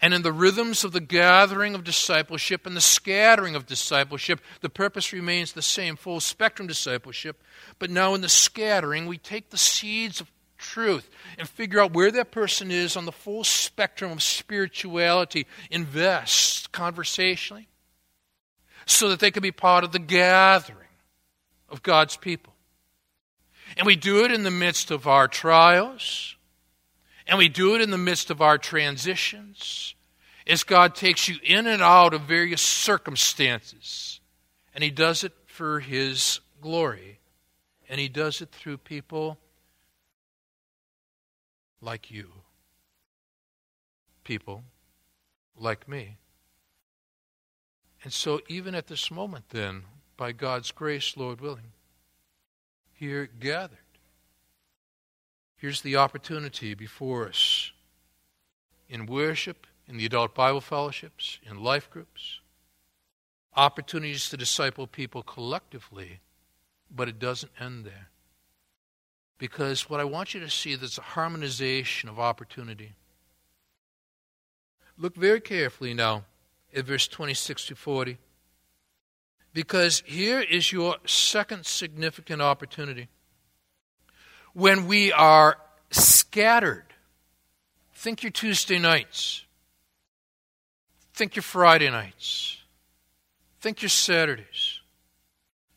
And 0.00 0.14
in 0.14 0.22
the 0.22 0.32
rhythms 0.32 0.84
of 0.84 0.92
the 0.92 1.00
gathering 1.00 1.74
of 1.74 1.82
discipleship 1.82 2.64
and 2.64 2.76
the 2.76 2.80
scattering 2.80 3.56
of 3.56 3.66
discipleship, 3.66 4.40
the 4.60 4.68
purpose 4.68 5.12
remains 5.12 5.52
the 5.52 5.62
same 5.62 5.96
full 5.96 6.20
spectrum 6.20 6.68
discipleship. 6.68 7.42
But 7.80 7.90
now 7.90 8.14
in 8.14 8.20
the 8.20 8.28
scattering, 8.28 9.06
we 9.06 9.18
take 9.18 9.50
the 9.50 9.58
seeds 9.58 10.20
of 10.20 10.30
truth 10.58 11.10
and 11.38 11.48
figure 11.48 11.80
out 11.80 11.92
where 11.92 12.12
that 12.12 12.30
person 12.30 12.70
is 12.70 12.96
on 12.96 13.04
the 13.04 13.10
full 13.10 13.42
spectrum 13.42 14.12
of 14.12 14.22
spirituality, 14.22 15.44
invest 15.72 16.70
conversationally, 16.70 17.66
so 18.86 19.08
that 19.08 19.18
they 19.18 19.32
can 19.32 19.42
be 19.42 19.50
part 19.50 19.82
of 19.82 19.90
the 19.90 19.98
gathering 19.98 20.87
of 21.68 21.82
God's 21.82 22.16
people. 22.16 22.54
And 23.76 23.86
we 23.86 23.96
do 23.96 24.24
it 24.24 24.32
in 24.32 24.44
the 24.44 24.50
midst 24.50 24.90
of 24.90 25.06
our 25.06 25.28
trials 25.28 26.36
and 27.28 27.36
we 27.36 27.50
do 27.50 27.74
it 27.74 27.82
in 27.82 27.90
the 27.90 27.98
midst 27.98 28.30
of 28.30 28.40
our 28.40 28.56
transitions 28.56 29.94
as 30.46 30.64
God 30.64 30.94
takes 30.94 31.28
you 31.28 31.36
in 31.44 31.66
and 31.66 31.82
out 31.82 32.14
of 32.14 32.22
various 32.22 32.62
circumstances. 32.62 34.20
And 34.74 34.82
He 34.82 34.90
does 34.90 35.22
it 35.24 35.32
for 35.46 35.80
His 35.80 36.40
glory. 36.62 37.20
And 37.88 38.00
He 38.00 38.08
does 38.08 38.40
it 38.40 38.50
through 38.50 38.78
people 38.78 39.38
like 41.82 42.10
you, 42.10 42.28
people 44.24 44.64
like 45.54 45.86
me. 45.86 46.16
And 48.02 48.12
so, 48.12 48.40
even 48.48 48.74
at 48.74 48.86
this 48.86 49.10
moment, 49.10 49.50
then, 49.50 49.82
by 50.18 50.32
God's 50.32 50.70
grace, 50.70 51.16
Lord 51.16 51.40
willing, 51.40 51.72
here 52.92 53.30
gathered 53.40 53.78
Here's 55.58 55.80
the 55.80 55.96
opportunity 55.96 56.74
before 56.74 57.28
us 57.28 57.72
in 58.88 59.06
worship, 59.06 59.66
in 59.88 59.96
the 59.96 60.06
adult 60.06 60.32
Bible 60.32 60.60
fellowships, 60.60 61.40
in 61.44 61.62
life 61.62 61.90
groups, 61.90 62.38
opportunities 63.56 64.30
to 64.30 64.36
disciple 64.36 64.86
people 64.86 65.24
collectively, 65.24 66.20
but 66.94 67.08
it 67.08 67.18
doesn't 67.18 67.50
end 67.58 67.84
there. 67.84 68.08
Because 69.36 69.90
what 69.90 69.98
I 69.98 70.04
want 70.04 70.32
you 70.32 70.40
to 70.40 70.48
see 70.48 70.72
is 70.72 70.96
a 70.96 71.02
harmonization 71.02 72.08
of 72.08 72.20
opportunity. 72.20 72.92
Look 74.96 75.16
very 75.16 75.40
carefully 75.40 75.92
now 75.92 76.24
at 76.74 76.84
verse 76.84 77.08
26 77.08 77.66
to 77.66 77.74
40. 77.74 78.18
Because 79.52 80.02
here 80.06 80.40
is 80.40 80.72
your 80.72 80.96
second 81.06 81.66
significant 81.66 82.42
opportunity 82.42 83.08
when 84.52 84.86
we 84.86 85.12
are 85.12 85.58
scattered. 85.90 86.84
Think 87.94 88.22
your 88.22 88.32
Tuesday 88.32 88.78
nights. 88.78 89.44
Think 91.14 91.34
your 91.34 91.42
Friday 91.42 91.90
nights. 91.90 92.58
Think 93.60 93.82
your 93.82 93.88
Saturdays. 93.88 94.80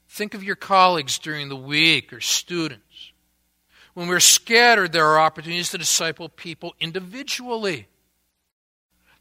Think 0.08 0.34
of 0.34 0.44
your 0.44 0.56
colleagues 0.56 1.18
during 1.18 1.50
the 1.50 1.56
week 1.56 2.14
or 2.14 2.20
students. 2.20 3.12
When 3.94 4.08
we're 4.08 4.20
scattered, 4.20 4.92
there 4.92 5.06
are 5.06 5.20
opportunities 5.20 5.72
to 5.72 5.78
disciple 5.78 6.30
people 6.30 6.76
individually. 6.80 7.88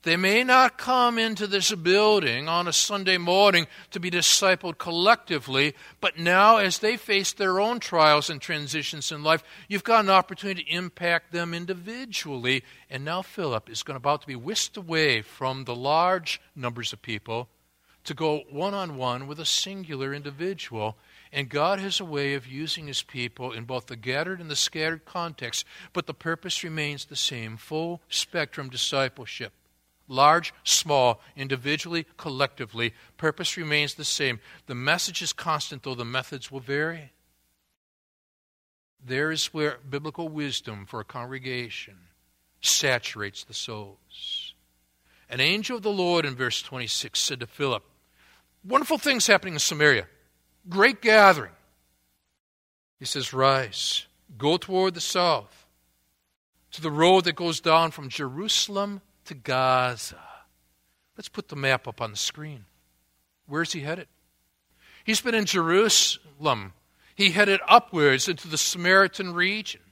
They 0.03 0.17
may 0.17 0.45
not 0.45 0.79
come 0.79 1.19
into 1.19 1.47
this 1.47 1.75
building 1.75 2.49
on 2.49 2.67
a 2.67 2.73
Sunday 2.73 3.19
morning 3.19 3.67
to 3.91 4.01
be 4.01 4.11
discipled 4.11 4.79
collectively, 4.79 5.75
but 6.01 6.19
now, 6.19 6.57
as 6.57 6.79
they 6.79 6.97
face 6.97 7.35
their 7.35 7.61
own 7.61 7.81
trials 7.81 8.31
and 8.31 8.41
transitions 8.41 9.13
in 9.13 9.23
life, 9.23 9.45
you've 9.69 9.85
got 9.85 10.05
an 10.05 10.11
opportunity 10.11 10.65
to 10.65 10.71
impact 10.71 11.33
them 11.33 11.53
individually. 11.53 12.65
And 12.89 13.05
now, 13.05 13.21
Philip 13.21 13.69
is 13.69 13.83
going 13.83 13.99
about 13.99 14.23
to 14.23 14.27
be 14.27 14.37
whisked 14.37 14.79
away 14.79 15.21
from 15.21 15.65
the 15.65 15.77
large 15.77 16.41
numbers 16.57 16.95
of 16.95 17.03
people 17.03 17.51
to 18.05 18.15
go 18.15 18.45
one 18.49 18.73
on 18.73 18.97
one 18.97 19.27
with 19.27 19.39
a 19.39 19.45
singular 19.45 20.15
individual. 20.15 20.97
And 21.31 21.51
God 21.51 21.79
has 21.79 22.01
a 22.01 22.07
way 22.07 22.33
of 22.33 22.47
using 22.47 22.87
his 22.87 23.03
people 23.03 23.53
in 23.53 23.65
both 23.65 23.89
the 23.89 23.97
gathered 23.97 24.41
and 24.41 24.51
the 24.51 24.57
scattered 24.57 25.05
context, 25.05 25.67
but 25.93 26.07
the 26.07 26.15
purpose 26.15 26.65
remains 26.65 27.05
the 27.05 27.17
same 27.17 27.59
full 27.59 28.01
spectrum 28.09 28.71
discipleship 28.71 29.53
large, 30.11 30.53
small, 30.64 31.23
individually, 31.37 32.05
collectively. 32.16 32.92
Purpose 33.16 33.57
remains 33.57 33.94
the 33.94 34.05
same. 34.05 34.40
The 34.66 34.75
message 34.75 35.23
is 35.23 35.33
constant, 35.33 35.85
though 35.85 35.94
the 35.94 36.05
methods 36.05 36.51
will 36.51 36.61
vary. 36.61 37.12
There 39.03 39.31
is 39.31 39.46
where 39.46 39.79
biblical 39.88 40.29
wisdom 40.29 40.85
for 40.85 41.01
a 41.01 41.05
congregation 41.05 41.96
saturates 42.61 43.44
the 43.44 43.55
souls. 43.55 44.55
An 45.31 45.40
angel 45.40 45.77
of 45.77 45.83
the 45.83 45.90
Lord 45.92 46.27
in 46.27 46.35
verse 46.35 46.61
26 46.61 47.18
said 47.18 47.40
to 47.40 47.46
Philip, 47.46 47.85
Wonderful 48.64 48.99
things 48.99 49.27
happening 49.27 49.55
in 49.55 49.61
Samaria, 49.61 50.07
great 50.68 51.01
gathering. 51.01 51.53
He 52.99 53.07
says, 53.07 53.33
Rise, 53.33 54.07
go 54.37 54.59
toward 54.59 54.92
the 54.94 55.01
south, 55.01 55.66
to 56.73 56.83
the 56.83 56.90
road 56.90 57.25
that 57.25 57.37
goes 57.37 57.61
down 57.61 57.92
from 57.92 58.11
Jerusalem 58.11 59.01
to 59.31 59.35
Gaza. 59.37 60.19
Let's 61.16 61.29
put 61.29 61.49
the 61.49 61.57
map 61.57 61.87
up 61.87 62.01
on 62.01 62.11
the 62.11 62.16
screen. 62.16 62.64
Where's 63.47 63.73
he 63.73 63.81
headed? 63.81 64.09
He's 65.05 65.21
been 65.21 65.37
in 65.37 65.45
Jerusalem. 65.45 66.73
He 67.14 67.31
headed 67.31 67.61
upwards 67.69 68.29
into 68.29 68.49
the 68.49 68.59
Samaritan 68.59 69.33
region, 69.33 69.83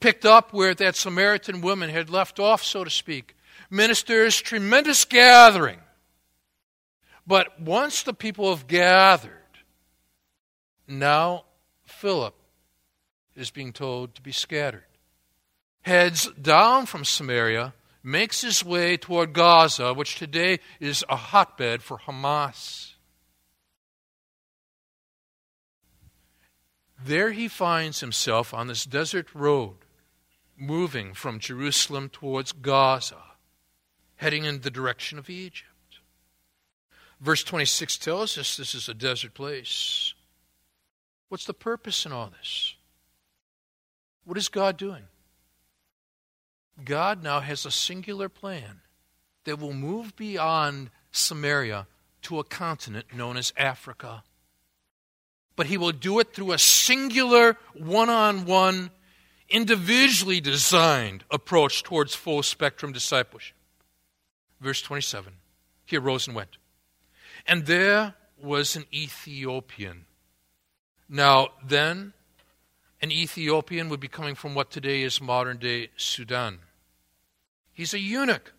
picked 0.00 0.24
up 0.24 0.54
where 0.54 0.74
that 0.74 0.96
Samaritan 0.96 1.60
woman 1.60 1.90
had 1.90 2.08
left 2.08 2.40
off, 2.40 2.64
so 2.64 2.82
to 2.82 2.88
speak. 2.88 3.36
Ministers, 3.68 4.40
tremendous 4.40 5.04
gathering. 5.04 5.80
But 7.26 7.60
once 7.60 8.02
the 8.02 8.14
people 8.14 8.48
have 8.48 8.66
gathered, 8.66 9.32
now 10.86 11.44
Philip 11.84 12.34
is 13.36 13.50
being 13.50 13.74
told 13.74 14.14
to 14.14 14.22
be 14.22 14.32
scattered. 14.32 14.84
Heads 15.82 16.30
down 16.40 16.86
from 16.86 17.04
Samaria 17.04 17.74
makes 18.10 18.40
his 18.40 18.64
way 18.64 18.96
toward 18.96 19.32
Gaza, 19.32 19.94
which 19.94 20.16
today 20.16 20.60
is 20.80 21.04
a 21.08 21.16
hotbed 21.16 21.82
for 21.82 21.98
Hamas. 21.98 22.94
there 27.04 27.30
he 27.32 27.48
finds 27.48 28.00
himself 28.00 28.52
on 28.52 28.66
this 28.66 28.84
desert 28.84 29.34
road, 29.34 29.76
moving 30.56 31.14
from 31.14 31.38
Jerusalem 31.38 32.08
towards 32.08 32.52
Gaza, 32.52 33.22
heading 34.16 34.44
in 34.44 34.60
the 34.60 34.70
direction 34.70 35.18
of 35.18 35.30
Egypt. 35.30 35.64
Verse 37.20 37.42
26 37.42 37.98
tells 37.98 38.38
us 38.38 38.56
this 38.56 38.74
is 38.74 38.88
a 38.88 38.94
desert 38.94 39.34
place. 39.34 40.14
What's 41.28 41.46
the 41.46 41.54
purpose 41.54 42.06
in 42.06 42.12
all 42.12 42.30
this? 42.30 42.74
What 44.24 44.38
is 44.38 44.48
God 44.48 44.76
doing? 44.76 45.04
God 46.84 47.22
now 47.22 47.40
has 47.40 47.66
a 47.66 47.70
singular 47.70 48.28
plan 48.28 48.80
that 49.44 49.58
will 49.58 49.72
move 49.72 50.14
beyond 50.16 50.90
Samaria 51.10 51.86
to 52.22 52.38
a 52.38 52.44
continent 52.44 53.06
known 53.14 53.36
as 53.36 53.52
Africa. 53.56 54.22
But 55.56 55.66
he 55.66 55.78
will 55.78 55.92
do 55.92 56.20
it 56.20 56.34
through 56.34 56.52
a 56.52 56.58
singular, 56.58 57.56
one 57.74 58.08
on 58.08 58.44
one, 58.44 58.90
individually 59.48 60.40
designed 60.40 61.24
approach 61.30 61.82
towards 61.82 62.14
full 62.14 62.42
spectrum 62.42 62.92
discipleship. 62.92 63.56
Verse 64.60 64.82
27 64.82 65.32
He 65.86 65.96
arose 65.96 66.26
and 66.26 66.36
went. 66.36 66.58
And 67.46 67.66
there 67.66 68.14
was 68.40 68.76
an 68.76 68.84
Ethiopian. 68.92 70.04
Now, 71.08 71.48
then, 71.66 72.12
an 73.00 73.10
Ethiopian 73.10 73.88
would 73.88 74.00
be 74.00 74.08
coming 74.08 74.34
from 74.34 74.54
what 74.54 74.70
today 74.70 75.02
is 75.02 75.20
modern 75.20 75.56
day 75.56 75.88
Sudan. 75.96 76.58
He's 77.78 77.94
a 77.94 78.00
eunuch. 78.00 78.54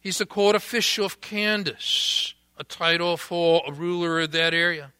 He's 0.00 0.16
the 0.16 0.24
court 0.24 0.56
official 0.56 1.04
of 1.04 1.20
Candace, 1.20 2.32
a 2.56 2.64
title 2.64 3.18
for 3.18 3.62
a 3.66 3.70
ruler 3.70 4.20
of 4.20 4.32
that 4.32 4.54
area. 4.54 4.94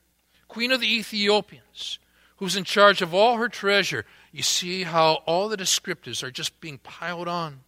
Queen 0.49 0.71
of 0.71 0.83
the 0.83 0.95
Ethiopians, 0.99 1.99
who's 2.37 2.55
in 2.55 2.65
charge 2.65 3.01
of 3.01 3.15
all 3.15 3.38
her 3.38 3.49
treasure. 3.49 4.05
You 4.33 4.43
see 4.43 4.83
how 4.83 5.23
all 5.25 5.49
the 5.49 5.57
descriptives 5.57 6.23
are 6.23 6.31
just 6.31 6.61
being 6.61 6.77
piled 6.77 7.27
on. 7.27 7.61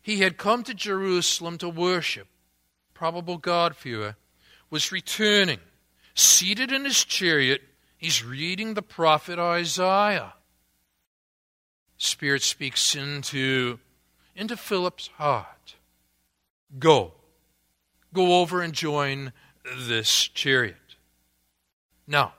He 0.00 0.20
had 0.20 0.36
come 0.36 0.62
to 0.62 0.72
Jerusalem 0.72 1.58
to 1.58 1.68
worship. 1.68 2.28
Probable 2.94 3.38
God-fearer 3.38 4.14
was 4.70 4.92
returning, 4.92 5.58
seated 6.14 6.70
in 6.70 6.84
his 6.84 7.02
chariot. 7.04 7.62
He's 7.96 8.22
reading 8.22 8.74
the 8.74 8.82
prophet 8.82 9.40
Isaiah. 9.40 10.34
Spirit 11.98 12.42
speaks 12.42 12.94
into, 12.94 13.78
into 14.34 14.56
Philip's 14.56 15.08
heart. 15.16 15.74
Go. 16.78 17.12
Go 18.14 18.40
over 18.40 18.62
and 18.62 18.72
join 18.72 19.32
this 19.76 20.28
chariot. 20.28 20.76
Now, 22.06 22.34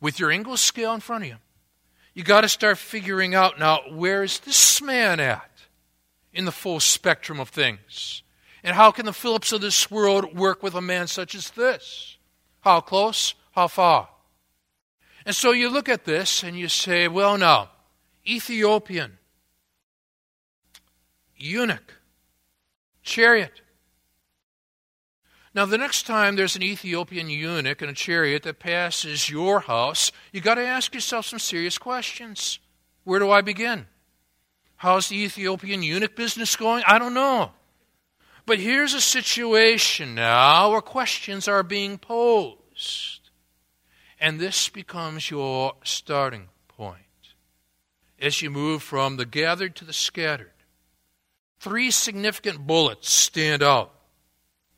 with 0.00 0.18
your 0.18 0.30
Engel's 0.30 0.60
scale 0.60 0.94
in 0.94 1.00
front 1.00 1.24
of 1.24 1.30
you, 1.30 1.36
you 2.14 2.24
got 2.24 2.40
to 2.40 2.48
start 2.48 2.78
figuring 2.78 3.34
out 3.34 3.58
now 3.58 3.80
where 3.90 4.22
is 4.22 4.40
this 4.40 4.80
man 4.80 5.20
at 5.20 5.50
in 6.32 6.46
the 6.46 6.52
full 6.52 6.80
spectrum 6.80 7.38
of 7.38 7.50
things? 7.50 8.22
And 8.64 8.74
how 8.74 8.90
can 8.90 9.06
the 9.06 9.12
Philips 9.12 9.52
of 9.52 9.60
this 9.60 9.90
world 9.90 10.36
work 10.36 10.62
with 10.62 10.74
a 10.74 10.80
man 10.80 11.06
such 11.06 11.34
as 11.34 11.50
this? 11.50 12.16
How 12.62 12.80
close? 12.80 13.34
How 13.52 13.68
far? 13.68 14.08
And 15.24 15.36
so 15.36 15.52
you 15.52 15.68
look 15.68 15.88
at 15.88 16.04
this 16.04 16.42
and 16.42 16.58
you 16.58 16.68
say, 16.68 17.06
well, 17.06 17.36
now, 17.36 17.70
Ethiopian, 18.28 19.18
eunuch, 21.36 21.94
chariot. 23.02 23.60
Now, 25.54 25.64
the 25.64 25.78
next 25.78 26.06
time 26.06 26.36
there's 26.36 26.56
an 26.56 26.62
Ethiopian 26.62 27.30
eunuch 27.30 27.80
in 27.80 27.88
a 27.88 27.94
chariot 27.94 28.42
that 28.42 28.58
passes 28.58 29.30
your 29.30 29.60
house, 29.60 30.12
you've 30.32 30.44
got 30.44 30.56
to 30.56 30.66
ask 30.66 30.94
yourself 30.94 31.26
some 31.26 31.38
serious 31.38 31.78
questions. 31.78 32.58
Where 33.04 33.20
do 33.20 33.30
I 33.30 33.40
begin? 33.40 33.86
How's 34.76 35.08
the 35.08 35.16
Ethiopian 35.16 35.82
eunuch 35.82 36.16
business 36.16 36.56
going? 36.56 36.84
I 36.86 36.98
don't 36.98 37.14
know. 37.14 37.52
But 38.44 38.58
here's 38.58 38.92
a 38.92 39.00
situation 39.00 40.14
now 40.14 40.72
where 40.72 40.82
questions 40.82 41.48
are 41.48 41.62
being 41.62 41.96
posed. 41.96 43.30
And 44.20 44.38
this 44.38 44.68
becomes 44.68 45.30
your 45.30 45.74
starting 45.84 46.48
point 46.68 47.05
as 48.18 48.40
you 48.40 48.50
move 48.50 48.82
from 48.82 49.16
the 49.16 49.26
gathered 49.26 49.76
to 49.76 49.84
the 49.84 49.92
scattered. 49.92 50.52
Three 51.58 51.90
significant 51.90 52.66
bullets 52.66 53.10
stand 53.10 53.62
out. 53.62 53.92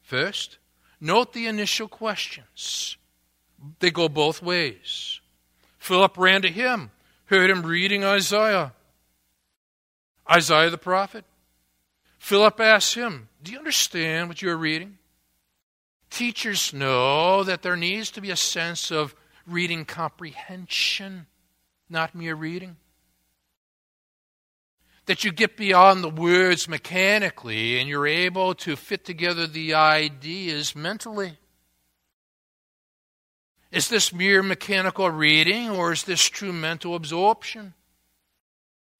First, 0.03 0.59
note 1.01 1.33
the 1.33 1.47
initial 1.47 1.89
questions. 1.89 2.97
They 3.81 3.91
go 3.91 4.09
both 4.09 4.43
ways. 4.43 5.21
Philip 5.79 6.17
ran 6.17 6.43
to 6.43 6.49
him, 6.49 6.91
heard 7.27 7.51
him 7.51 7.63
reading 7.63 8.05
Isaiah. 8.05 8.73
Isaiah 10.31 10.71
the 10.71 10.79
prophet. 10.79 11.25
Philip 12.19 12.61
asked 12.61 12.95
him, 12.95 13.29
Do 13.43 13.53
you 13.53 13.59
understand 13.59 14.29
what 14.29 14.43
you're 14.43 14.57
reading? 14.57 14.99
Teachers 16.11 16.73
know 16.73 17.45
that 17.45 17.63
there 17.63 17.77
needs 17.77 18.11
to 18.13 18.21
be 18.21 18.31
a 18.31 18.37
sense 18.37 18.91
of 18.91 19.15
reading 19.47 19.85
comprehension, 19.85 21.27
not 21.89 22.15
mere 22.15 22.35
reading 22.35 22.77
that 25.09 25.25
you 25.25 25.33
get 25.33 25.57
beyond 25.57 26.05
the 26.05 26.11
words 26.11 26.69
mechanically 26.69 27.81
and 27.81 27.89
you're 27.89 28.07
able 28.07 28.55
to 28.55 28.77
fit 28.77 29.07
together 29.07 29.47
the 29.47 29.73
ideas 29.73 30.77
mentally. 30.77 31.39
Is 33.73 33.89
this 33.89 34.13
mere 34.13 34.43
mechanical 34.43 35.11
reading 35.11 35.71
or 35.71 35.93
is 35.93 36.05
this 36.05 36.23
true 36.23 36.53
mental 36.53 36.95
absorption? 36.95 37.73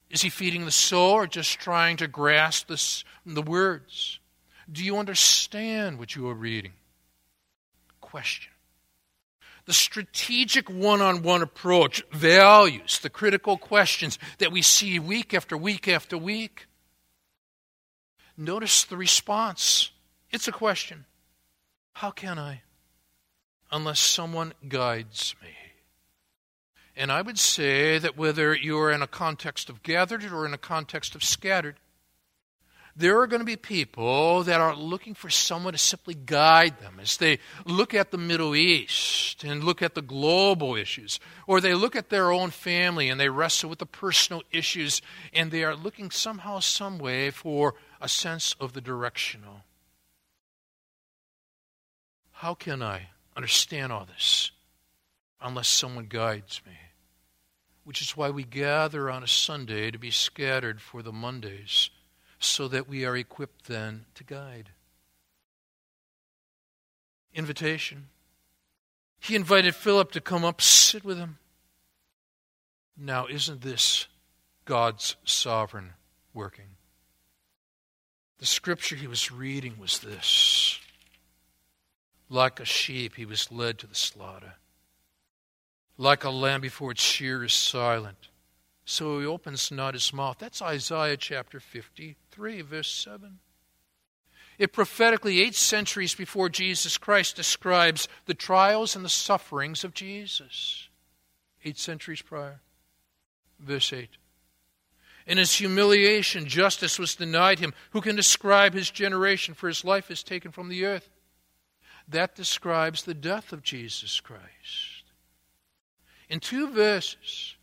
Is 0.09 0.23
he 0.23 0.31
feeding 0.31 0.65
the 0.65 0.71
soul 0.71 1.13
or 1.13 1.27
just 1.27 1.61
trying 1.61 1.99
to 1.99 2.09
grasp 2.09 2.69
this, 2.69 3.05
the 3.27 3.43
words? 3.43 4.19
Do 4.73 4.83
you 4.83 4.97
understand 4.97 5.99
what 5.99 6.17
you 6.17 6.27
are 6.29 6.35
reading? 6.35 6.73
Question 8.01 8.53
the 9.69 9.75
strategic 9.75 10.71
one 10.71 11.03
on 11.03 11.23
one 11.23 11.43
approach 11.43 12.03
values 12.11 13.01
the 13.01 13.11
critical 13.11 13.59
questions 13.59 14.19
that 14.39 14.51
we 14.51 14.63
see 14.63 14.99
week 14.99 15.35
after 15.35 15.59
week 15.59 15.87
after 15.87 16.17
week. 16.17 16.67
Notice 18.35 18.85
the 18.85 18.97
response. 18.97 19.91
It's 20.31 20.49
a 20.49 20.53
question 20.53 21.05
How 21.93 22.11
can 22.11 22.39
I? 22.39 22.63
Unless 23.71 24.01
someone 24.01 24.55
guides 24.67 25.35
me. 25.43 25.51
And 26.97 27.13
I 27.13 27.21
would 27.21 27.39
say 27.39 27.99
that 27.99 28.17
whether 28.17 28.55
you're 28.55 28.91
in 28.91 29.03
a 29.03 29.07
context 29.07 29.69
of 29.69 29.83
gathered 29.83 30.25
or 30.25 30.47
in 30.47 30.55
a 30.55 30.59
context 30.59 31.15
of 31.15 31.23
scattered, 31.23 31.77
there 32.99 33.21
are 33.21 33.29
going 33.29 33.39
to 33.39 33.47
be 33.47 33.57
people 33.57 34.43
that 34.43 34.61
are 34.61 34.75
looking 34.75 35.15
for 35.15 35.31
someone 35.31 35.73
to 35.73 35.79
simply 35.79 36.15
guide 36.15 36.81
them 36.81 36.99
as 37.01 37.17
they 37.17 37.39
look 37.65 37.95
at 37.95 38.11
the 38.11 38.19
Middle 38.19 38.57
East 38.57 39.45
and 39.45 39.63
look 39.63 39.83
at 39.83 39.95
the 39.95 40.03
global 40.03 40.75
issues, 40.75 41.21
or 41.47 41.61
they 41.61 41.75
look 41.75 41.95
at 41.95 42.11
their 42.11 42.33
own 42.33 42.51
family 42.51 43.09
and 43.09 43.21
they 43.21 43.29
wrestle 43.29 43.71
with 43.71 43.79
the 43.79 43.87
personal 43.87 44.43
issues, 44.51 45.01
and 45.33 45.53
they 45.53 45.63
are 45.63 45.77
looking 45.77 46.11
somehow, 46.11 46.59
some 46.59 46.99
way 46.99 47.31
for 47.31 47.75
a 48.01 48.09
sense 48.09 48.57
of 48.59 48.73
the 48.73 48.81
directional. 48.81 49.63
How 52.33 52.55
can 52.55 52.83
I 52.83 53.11
understand 53.37 53.93
all 53.93 54.07
this 54.07 54.51
unless 55.41 55.69
someone 55.69 56.07
guides 56.07 56.61
me? 56.67 56.73
Which 57.85 58.03
is 58.03 58.17
why 58.17 58.31
we 58.31 58.43
gather 58.43 59.09
on 59.09 59.23
a 59.23 59.29
Sunday 59.29 59.93
to 59.93 59.99
be 59.99 60.11
scattered 60.11 60.81
for 60.81 61.01
the 61.01 61.13
Mondays 61.13 61.91
so 62.39 62.69
that 62.69 62.89
we 62.89 63.05
are 63.05 63.17
equipped 63.17 63.67
then 63.67 64.05
to 64.15 64.25
guide. 64.25 64.71
Invitation. 67.35 68.09
He 69.21 69.35
invited 69.35 69.75
Philip 69.75 70.13
to 70.13 70.21
come 70.21 70.45
up, 70.45 70.61
sit 70.61 71.05
with 71.05 71.19
him. 71.19 71.39
Now, 72.97 73.27
isn't 73.27 73.63
this 73.63 74.07
God's 74.65 75.17
sovereign 75.25 75.95
working? 76.35 76.77
The 78.39 78.47
scripture 78.47 78.97
he 78.97 79.07
was 79.07 79.33
reading 79.33 79.77
was 79.79 79.99
this 79.99 80.79
Like 82.29 82.61
a 82.61 82.65
sheep, 82.65 83.17
he 83.17 83.25
was 83.25 83.51
led 83.51 83.79
to 83.79 83.87
the 83.87 83.95
slaughter. 83.95 84.55
Like 85.97 86.23
a 86.23 86.31
lamb 86.31 86.61
before 86.61 86.93
its 86.93 87.03
shearer 87.03 87.45
is 87.45 87.53
silent, 87.53 88.29
so 88.89 89.21
he 89.21 89.27
opens 89.27 89.71
not 89.71 89.93
his 89.93 90.15
mouth. 90.15 90.39
That's 90.39 90.63
Isaiah 90.63 91.19
chapter 91.19 91.61
53, 91.61 92.63
verse 92.63 92.91
7. 92.91 93.39
It 94.59 94.73
prophetically, 94.73 95.43
eight 95.43 95.55
centuries 95.55 96.15
before 96.15 96.49
Jesus 96.49 96.97
Christ, 96.97 97.37
describes 97.37 98.09
the 98.25 98.33
trials 98.33 98.97
and 98.97 99.05
the 99.05 99.11
sufferings 99.11 99.85
of 99.85 99.93
Jesus. 99.93 100.89
Eight 101.67 101.79
centuries 101.79 102.23
prior. 102.23 102.63
Verse 103.61 103.93
8. 103.93 104.09
In 105.27 105.37
his 105.37 105.57
humiliation, 105.57 106.47
justice 106.47 106.99
was 106.99 107.15
denied 107.15 107.59
him. 107.59 107.75
Who 107.91 108.01
can 108.01 108.17
describe 108.17 108.73
his 108.73 108.91
generation? 108.91 109.53
For 109.53 109.69
his 109.69 109.85
life 109.85 110.11
is 110.11 110.23
taken 110.23 110.51
from 110.51 110.71
the 110.71 110.87
earth. 110.87 111.11
That 112.09 112.35
describes 112.35 113.03
the 113.03 113.13
death 113.13 113.53
of 113.53 113.63
Jesus 113.63 114.19
Christ. 114.19 115.05
In 116.31 116.41
two 116.41 116.71
verses, 116.71 117.58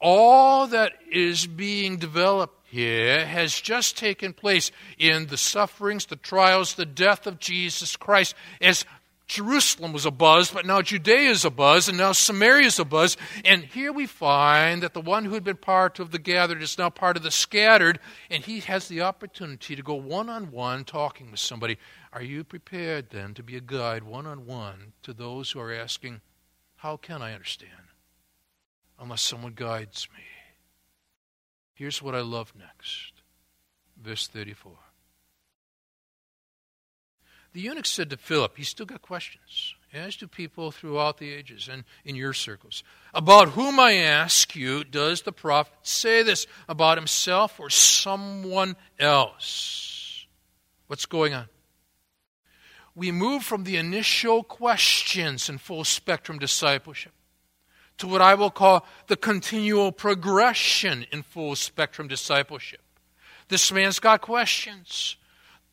all 0.00 0.66
that 0.68 0.92
is 1.10 1.46
being 1.46 1.96
developed 1.96 2.56
here 2.70 3.26
has 3.26 3.60
just 3.60 3.98
taken 3.98 4.32
place 4.32 4.70
in 4.96 5.26
the 5.26 5.36
sufferings, 5.36 6.06
the 6.06 6.16
trials, 6.16 6.74
the 6.74 6.86
death 6.86 7.26
of 7.26 7.38
Jesus 7.38 7.96
Christ 7.96 8.34
as 8.60 8.84
Jerusalem 9.30 9.92
was 9.92 10.06
abuzz, 10.06 10.52
but 10.52 10.66
now 10.66 10.82
Judea 10.82 11.30
is 11.30 11.44
abuzz, 11.44 11.88
and 11.88 11.96
now 11.96 12.10
Samaria 12.10 12.66
is 12.66 12.78
abuzz. 12.78 13.16
And 13.44 13.62
here 13.62 13.92
we 13.92 14.06
find 14.06 14.82
that 14.82 14.92
the 14.92 15.00
one 15.00 15.24
who 15.24 15.34
had 15.34 15.44
been 15.44 15.56
part 15.56 16.00
of 16.00 16.10
the 16.10 16.18
gathered 16.18 16.60
is 16.60 16.76
now 16.76 16.90
part 16.90 17.16
of 17.16 17.22
the 17.22 17.30
scattered, 17.30 18.00
and 18.28 18.44
he 18.44 18.58
has 18.60 18.88
the 18.88 19.02
opportunity 19.02 19.76
to 19.76 19.82
go 19.82 19.94
one 19.94 20.28
on 20.28 20.50
one 20.50 20.84
talking 20.84 21.30
with 21.30 21.38
somebody. 21.38 21.78
Are 22.12 22.22
you 22.22 22.42
prepared 22.42 23.10
then 23.10 23.34
to 23.34 23.42
be 23.44 23.56
a 23.56 23.60
guide 23.60 24.02
one 24.02 24.26
on 24.26 24.46
one 24.46 24.94
to 25.04 25.12
those 25.12 25.52
who 25.52 25.60
are 25.60 25.72
asking, 25.72 26.22
How 26.78 26.96
can 26.96 27.22
I 27.22 27.32
understand? 27.32 27.89
Unless 29.00 29.22
someone 29.22 29.54
guides 29.54 30.08
me. 30.14 30.22
Here's 31.72 32.02
what 32.02 32.14
I 32.14 32.20
love 32.20 32.52
next. 32.54 33.14
Verse 34.02 34.28
34. 34.28 34.72
The 37.52 37.62
eunuch 37.62 37.86
said 37.86 38.10
to 38.10 38.16
Philip, 38.16 38.56
he's 38.58 38.68
still 38.68 38.86
got 38.86 39.02
questions, 39.02 39.74
as 39.92 40.16
do 40.16 40.28
people 40.28 40.70
throughout 40.70 41.18
the 41.18 41.32
ages 41.32 41.68
and 41.72 41.84
in 42.04 42.14
your 42.14 42.32
circles. 42.32 42.84
About 43.12 43.50
whom 43.50 43.80
I 43.80 43.94
ask 43.94 44.54
you, 44.54 44.84
does 44.84 45.22
the 45.22 45.32
prophet 45.32 45.72
say 45.82 46.22
this? 46.22 46.46
About 46.68 46.98
himself 46.98 47.58
or 47.58 47.70
someone 47.70 48.76
else? 49.00 50.26
What's 50.86 51.06
going 51.06 51.34
on? 51.34 51.46
We 52.94 53.10
move 53.10 53.42
from 53.42 53.64
the 53.64 53.78
initial 53.78 54.44
questions 54.44 55.48
in 55.48 55.58
full 55.58 55.84
spectrum 55.84 56.38
discipleship 56.38 57.12
to 58.00 58.08
what 58.08 58.22
I 58.22 58.34
will 58.34 58.50
call 58.50 58.86
the 59.06 59.16
continual 59.16 59.92
progression 59.92 61.06
in 61.12 61.22
full 61.22 61.54
spectrum 61.54 62.08
discipleship. 62.08 62.80
This 63.48 63.70
man's 63.70 63.98
got 63.98 64.20
questions. 64.20 65.16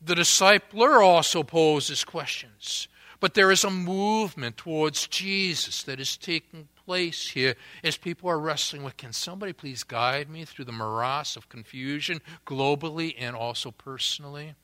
The 0.00 0.14
discipler 0.14 1.04
also 1.04 1.42
poses 1.42 2.04
questions. 2.04 2.88
But 3.20 3.34
there 3.34 3.50
is 3.50 3.64
a 3.64 3.70
movement 3.70 4.56
towards 4.56 5.08
Jesus 5.08 5.82
that 5.84 5.98
is 5.98 6.16
taking 6.16 6.68
place 6.84 7.28
here 7.30 7.56
as 7.82 7.96
people 7.96 8.30
are 8.30 8.38
wrestling 8.38 8.84
with 8.84 8.96
can 8.96 9.12
somebody 9.12 9.52
please 9.52 9.82
guide 9.82 10.28
me 10.28 10.44
through 10.44 10.66
the 10.66 10.72
morass 10.72 11.34
of 11.34 11.48
confusion 11.48 12.20
globally 12.46 13.14
and 13.18 13.34
also 13.34 13.70
personally? 13.70 14.54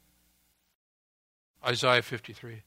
Isaiah 1.67 2.03
53. 2.03 2.63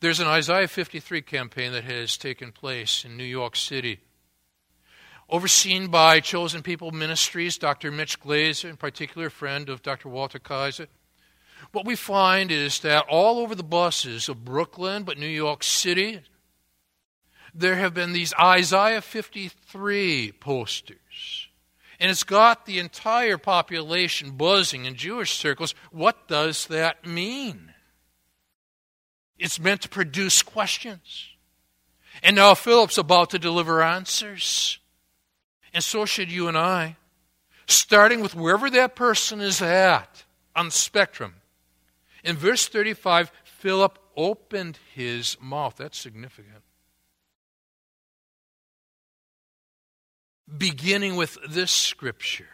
There's 0.00 0.20
an 0.20 0.28
Isaiah 0.28 0.68
53 0.68 1.22
campaign 1.22 1.72
that 1.72 1.84
has 1.84 2.16
taken 2.16 2.52
place 2.52 3.04
in 3.04 3.16
New 3.16 3.24
York 3.24 3.56
City 3.56 4.00
overseen 5.30 5.88
by 5.88 6.20
Chosen 6.20 6.62
People 6.62 6.90
Ministries, 6.90 7.58
Dr. 7.58 7.90
Mitch 7.90 8.18
Glaser, 8.18 8.68
in 8.68 8.76
particular, 8.76 9.26
a 9.26 9.30
friend 9.30 9.68
of 9.68 9.82
Dr. 9.82 10.08
Walter 10.08 10.38
Kaiser 10.38 10.86
what 11.72 11.84
we 11.84 11.96
find 11.96 12.50
is 12.50 12.80
that 12.80 13.06
all 13.08 13.38
over 13.38 13.54
the 13.54 13.62
buses 13.62 14.28
of 14.28 14.44
Brooklyn, 14.44 15.04
but 15.04 15.18
New 15.18 15.26
York 15.26 15.62
City, 15.62 16.20
there 17.54 17.76
have 17.76 17.94
been 17.94 18.12
these 18.12 18.34
Isaiah 18.34 19.00
53 19.00 20.32
posters. 20.40 21.48
And 22.00 22.10
it's 22.10 22.24
got 22.24 22.64
the 22.64 22.78
entire 22.78 23.38
population 23.38 24.32
buzzing 24.32 24.84
in 24.84 24.94
Jewish 24.94 25.32
circles. 25.32 25.74
What 25.90 26.28
does 26.28 26.66
that 26.68 27.06
mean? 27.06 27.74
It's 29.38 29.60
meant 29.60 29.82
to 29.82 29.88
produce 29.88 30.42
questions. 30.42 31.28
And 32.22 32.36
now 32.36 32.54
Philip's 32.54 32.98
about 32.98 33.30
to 33.30 33.38
deliver 33.38 33.82
answers. 33.82 34.78
And 35.72 35.84
so 35.84 36.04
should 36.04 36.32
you 36.32 36.48
and 36.48 36.58
I, 36.58 36.96
starting 37.66 38.20
with 38.20 38.34
wherever 38.34 38.68
that 38.70 38.96
person 38.96 39.40
is 39.40 39.62
at 39.62 40.24
on 40.56 40.66
the 40.66 40.72
spectrum. 40.72 41.34
In 42.24 42.36
verse 42.36 42.66
35, 42.66 43.30
Philip 43.44 43.98
opened 44.16 44.78
his 44.94 45.36
mouth. 45.40 45.76
That's 45.76 45.98
significant. 45.98 46.62
Beginning 50.56 51.16
with 51.16 51.38
this 51.48 51.70
scripture, 51.70 52.48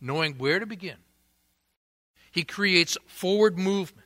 knowing 0.00 0.34
where 0.34 0.60
to 0.60 0.66
begin, 0.66 0.98
he 2.30 2.44
creates 2.44 2.98
forward 3.06 3.58
movement. 3.58 4.05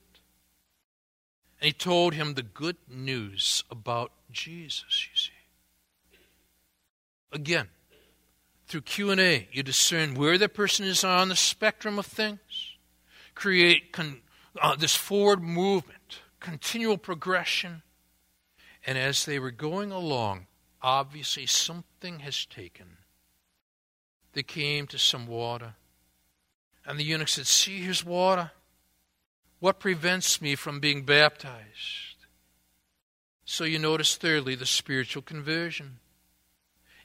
And 1.60 1.66
he 1.66 1.72
told 1.72 2.14
him 2.14 2.34
the 2.34 2.42
good 2.42 2.76
news 2.88 3.64
about 3.70 4.12
Jesus, 4.32 5.08
you 5.10 5.16
see. 5.16 5.30
Again, 7.32 7.68
through 8.66 8.82
Q&A, 8.82 9.48
you 9.52 9.62
discern 9.62 10.14
where 10.14 10.38
the 10.38 10.48
person 10.48 10.86
is 10.86 11.04
on 11.04 11.28
the 11.28 11.36
spectrum 11.36 11.98
of 11.98 12.06
things. 12.06 12.76
Create 13.34 13.92
con- 13.92 14.22
uh, 14.60 14.76
this 14.76 14.96
forward 14.96 15.42
movement, 15.42 16.20
continual 16.40 16.96
progression. 16.96 17.82
And 18.86 18.96
as 18.96 19.26
they 19.26 19.38
were 19.38 19.50
going 19.50 19.92
along, 19.92 20.46
obviously 20.80 21.46
something 21.46 22.20
has 22.20 22.46
taken. 22.46 22.96
They 24.32 24.42
came 24.42 24.86
to 24.86 24.98
some 24.98 25.26
water. 25.26 25.74
And 26.86 26.98
the 26.98 27.04
eunuch 27.04 27.28
said, 27.28 27.46
See, 27.46 27.80
here's 27.80 28.04
water. 28.04 28.52
What 29.60 29.78
prevents 29.78 30.40
me 30.40 30.54
from 30.54 30.80
being 30.80 31.04
baptized? 31.04 32.16
So 33.44 33.64
you 33.64 33.78
notice, 33.78 34.16
thirdly, 34.16 34.54
the 34.54 34.66
spiritual 34.66 35.22
conversion. 35.22 35.98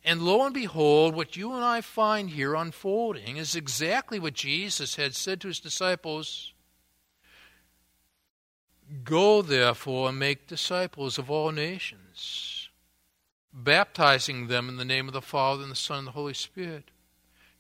And 0.06 0.22
lo 0.22 0.46
and 0.46 0.54
behold, 0.54 1.16
what 1.16 1.36
you 1.36 1.54
and 1.54 1.64
I 1.64 1.82
find 1.82 2.30
here 2.30 2.56
unfolding 2.56 3.38
is 3.38 3.56
exactly 3.56 4.20
what 4.20 4.36
Jesus 4.36 4.96
had 4.96 5.16
said 5.16 5.42
to 5.42 5.48
his 5.48 5.60
disciples 5.60 6.54
Go 9.04 9.42
therefore 9.42 10.10
and 10.10 10.20
make 10.20 10.46
disciples 10.46 11.18
of 11.18 11.32
all 11.32 11.52
nations, 11.52 12.70
baptizing 13.52 14.46
them 14.46 14.70
in 14.70 14.78
the 14.78 14.86
name 14.86 15.08
of 15.08 15.14
the 15.14 15.24
Father 15.24 15.64
and 15.64 15.72
the 15.72 15.76
Son 15.76 16.00
and 16.00 16.08
the 16.08 16.12
Holy 16.12 16.36
Spirit, 16.36 16.92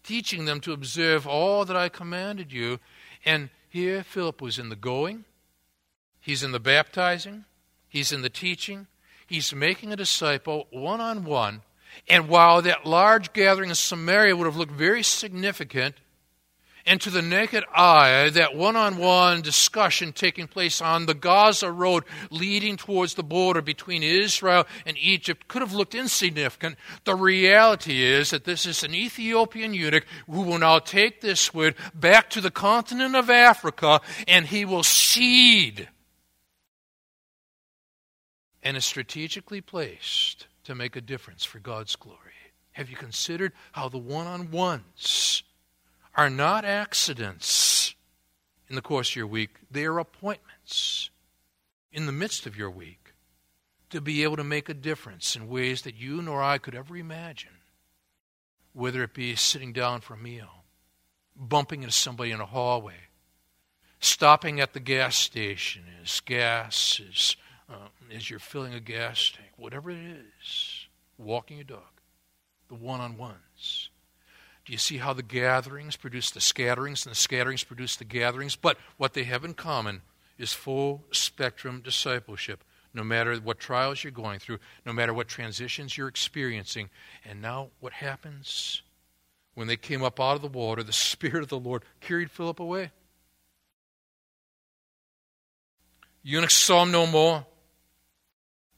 teaching 0.03 0.45
them 0.45 0.59
to 0.61 0.71
observe 0.71 1.25
all 1.25 1.65
that 1.65 1.75
I 1.75 1.89
commanded 1.89 2.53
you. 2.53 2.79
And 3.25 3.49
here 3.76 4.05
Philip 4.05 4.41
was 4.41 4.57
in 4.57 4.69
the 4.69 4.76
going, 4.78 5.26
he's 6.21 6.43
in 6.43 6.53
the 6.53 6.61
baptizing, 6.61 7.43
he's 7.89 8.13
in 8.13 8.21
the 8.21 8.30
teaching, 8.30 8.88
he's 9.28 9.53
making 9.53 9.91
a 9.91 9.97
disciple 9.97 10.67
one 10.71 11.01
on 11.01 11.26
one. 11.26 11.61
And 12.07 12.30
while 12.30 12.61
that 12.61 12.86
large 12.86 13.34
gathering 13.34 13.67
in 13.67 13.76
Samaria 13.76 14.38
would 14.38 14.45
have 14.45 14.55
looked 14.55 14.71
very 14.71 15.03
significant, 15.03 15.95
and 16.86 17.01
to 17.01 17.09
the 17.09 17.21
naked 17.21 17.63
eye, 17.73 18.29
that 18.29 18.55
one 18.55 18.75
on 18.75 18.97
one 18.97 19.41
discussion 19.41 20.13
taking 20.13 20.47
place 20.47 20.81
on 20.81 21.05
the 21.05 21.15
Gaza 21.15 21.71
Road 21.71 22.03
leading 22.29 22.77
towards 22.77 23.15
the 23.15 23.23
border 23.23 23.61
between 23.61 24.03
Israel 24.03 24.65
and 24.86 24.97
Egypt 24.97 25.47
could 25.47 25.61
have 25.61 25.73
looked 25.73 25.95
insignificant. 25.95 26.77
The 27.03 27.15
reality 27.15 28.03
is 28.03 28.29
that 28.29 28.43
this 28.43 28.65
is 28.65 28.83
an 28.83 28.93
Ethiopian 28.93 29.73
eunuch 29.73 30.05
who 30.29 30.41
will 30.41 30.59
now 30.59 30.79
take 30.79 31.21
this 31.21 31.53
word 31.53 31.75
back 31.93 32.29
to 32.31 32.41
the 32.41 32.51
continent 32.51 33.15
of 33.15 33.29
Africa 33.29 34.01
and 34.27 34.45
he 34.45 34.63
will 34.63 34.83
seed 34.83 35.89
and 38.61 38.77
is 38.77 38.86
strategically 38.86 39.61
placed 39.61 40.47
to 40.65 40.75
make 40.75 40.95
a 40.95 41.01
difference 41.01 41.43
for 41.43 41.59
God's 41.59 41.95
glory. 41.95 42.19
Have 42.73 42.89
you 42.89 42.95
considered 42.95 43.53
how 43.71 43.89
the 43.89 43.97
one 43.97 44.27
on 44.27 44.51
ones 44.51 45.43
are 46.16 46.30
not 46.30 46.66
accidents 46.66 47.95
in 48.70 48.76
the 48.76 48.82
course 48.82 49.11
of 49.11 49.16
your 49.16 49.28
week, 49.28 49.51
they 49.70 49.86
are 49.86 49.99
appointments 49.99 51.09
in 51.91 52.05
the 52.05 52.11
midst 52.11 52.45
of 52.45 52.57
your 52.57 52.70
week 52.70 53.13
to 53.89 54.01
be 54.01 54.24
able 54.24 54.38
to 54.38 54.43
make 54.43 54.70
a 54.70 54.74
difference 54.74 55.36
in 55.36 55.47
ways 55.47 55.84
that 55.84 55.95
you 55.95 56.22
nor 56.22 56.41
I 56.41 56.57
could 56.57 56.76
ever 56.76 56.97
imagine. 56.97 57.51
Whether 58.74 59.03
it 59.03 59.13
be 59.13 59.36
sitting 59.36 59.72
down 59.72 60.01
for 60.01 60.16
a 60.16 60.18
meal, 60.18 60.66
bumping 61.36 61.84
into 61.84 61.95
somebody 61.95 62.32
in 62.32 62.41
a 62.41 62.45
hallway, 62.45 63.07
stopping 63.99 64.59
at 64.59 64.74
the 64.74 64.80
gas 64.80 65.16
station 65.16 65.84
as 66.03 66.20
gas 66.20 66.99
is 66.99 67.38
uh, 67.70 67.88
as 68.13 68.30
you're 68.30 68.39
filling 68.39 68.74
a 68.74 68.80
gas 68.80 69.32
tank, 69.36 69.51
whatever 69.57 69.89
it 69.89 69.97
is, 69.97 70.88
walking 71.18 71.57
your 71.57 71.63
dog, 71.63 72.01
the 72.68 72.76
one 72.76 72.99
on 72.99 73.18
ones 73.18 73.89
do 74.66 74.72
you 74.72 74.80
see 74.80 74.97
how 74.97 75.13
the 75.13 75.24
gatherings 75.24 75.95
produce 75.95 76.32
the 76.32 76.41
scatterings 76.41 77.05
and 77.05 77.11
the 77.11 77.20
scatterings 77.20 77.63
produce 77.63 77.95
the 77.95 78.03
gatherings? 78.03 78.55
But 78.55 78.78
what 78.97 79.13
they 79.13 79.24
have 79.26 79.45
in 79.45 79.53
common 79.53 80.01
is 80.39 80.53
full 80.53 81.05
spectrum 81.11 81.82
discipleship, 81.82 82.63
no 82.93 83.03
matter 83.03 83.36
what 83.36 83.59
trials 83.59 84.03
you're 84.03 84.11
going 84.11 84.39
through, 84.39 84.57
no 84.84 84.91
matter 84.91 85.13
what 85.13 85.28
transitions 85.28 85.95
you're 85.95 86.07
experiencing. 86.07 86.89
And 87.24 87.41
now, 87.41 87.70
what 87.80 87.93
happens? 87.93 88.82
When 89.53 89.68
they 89.68 89.78
came 89.78 90.03
up 90.03 90.20
out 90.20 90.36
of 90.36 90.41
the 90.41 90.47
water, 90.47 90.82
the 90.82 90.93
Spirit 90.93 91.43
of 91.43 91.49
the 91.49 91.59
Lord 91.59 91.84
carried 92.01 92.32
Philip 92.32 92.59
away. 92.59 92.91
Eunuch 96.24 96.49
saw 96.49 96.82
him 96.82 96.91
no 96.91 97.05
more, 97.05 97.45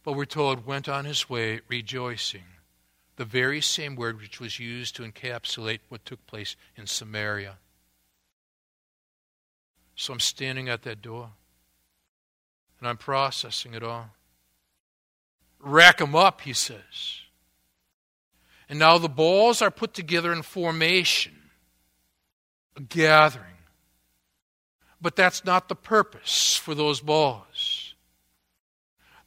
but 0.03 0.17
we're 0.17 0.25
told 0.25 0.65
went 0.65 0.89
on 0.89 1.05
his 1.05 1.29
way 1.29 1.61
rejoicing 1.69 2.43
the 3.17 3.25
very 3.25 3.61
same 3.61 3.95
word 3.95 4.19
which 4.19 4.39
was 4.39 4.59
used 4.59 4.95
to 4.95 5.03
encapsulate 5.03 5.79
what 5.89 6.05
took 6.05 6.25
place 6.27 6.55
in 6.75 6.87
Samaria. 6.87 7.57
So 9.95 10.13
I'm 10.13 10.19
standing 10.19 10.69
at 10.69 10.83
that 10.83 11.01
door 11.01 11.31
and 12.79 12.87
I'm 12.87 12.97
processing 12.97 13.73
it 13.73 13.83
all. 13.83 14.11
Rack 15.59 15.97
them 15.97 16.15
up, 16.15 16.41
he 16.41 16.53
says. 16.53 17.21
And 18.69 18.77
now 18.77 18.99
the 18.99 19.09
balls 19.09 19.61
are 19.61 19.71
put 19.71 19.95
together 19.95 20.31
in 20.31 20.43
formation, 20.43 21.33
a 22.75 22.81
gathering. 22.81 23.45
But 25.01 25.15
that's 25.15 25.43
not 25.43 25.69
the 25.69 25.75
purpose 25.75 26.55
for 26.55 26.75
those 26.75 27.01
balls. 27.01 27.95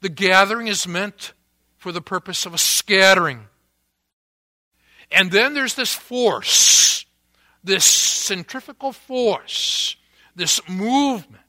The 0.00 0.08
gathering 0.08 0.68
is 0.68 0.86
meant 0.86 1.32
for 1.76 1.90
the 1.90 2.00
purpose 2.00 2.46
of 2.46 2.54
a 2.54 2.58
scattering. 2.58 3.46
And 5.12 5.30
then 5.30 5.54
there's 5.54 5.74
this 5.74 5.94
force, 5.94 7.04
this 7.64 7.84
centrifugal 7.84 8.92
force, 8.92 9.96
this 10.36 10.60
movement 10.68 11.42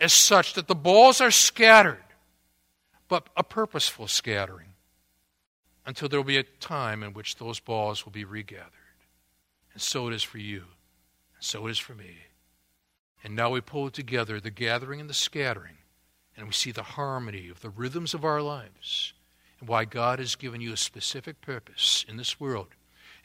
as 0.00 0.12
such 0.12 0.54
that 0.54 0.66
the 0.66 0.74
balls 0.74 1.20
are 1.20 1.30
scattered, 1.30 2.02
but 3.08 3.28
a 3.36 3.42
purposeful 3.42 4.08
scattering 4.08 4.72
until 5.86 6.08
there 6.08 6.18
will 6.18 6.24
be 6.24 6.36
a 6.36 6.42
time 6.42 7.02
in 7.02 7.12
which 7.12 7.36
those 7.36 7.60
balls 7.60 8.04
will 8.04 8.12
be 8.12 8.24
regathered. 8.24 8.72
And 9.72 9.80
so 9.80 10.08
it 10.08 10.14
is 10.14 10.22
for 10.22 10.38
you, 10.38 10.64
and 11.36 11.44
so 11.44 11.66
it 11.66 11.70
is 11.70 11.78
for 11.78 11.94
me. 11.94 12.16
And 13.22 13.36
now 13.36 13.50
we 13.50 13.60
pull 13.60 13.90
together 13.90 14.40
the 14.40 14.50
gathering 14.50 15.00
and 15.00 15.08
the 15.08 15.14
scattering, 15.14 15.78
and 16.36 16.46
we 16.46 16.52
see 16.52 16.72
the 16.72 16.82
harmony 16.82 17.48
of 17.48 17.60
the 17.60 17.70
rhythms 17.70 18.14
of 18.14 18.24
our 18.24 18.42
lives 18.42 19.12
and 19.60 19.68
why 19.68 19.84
God 19.84 20.18
has 20.18 20.34
given 20.34 20.60
you 20.60 20.72
a 20.72 20.76
specific 20.76 21.40
purpose 21.40 22.04
in 22.08 22.16
this 22.16 22.38
world 22.40 22.68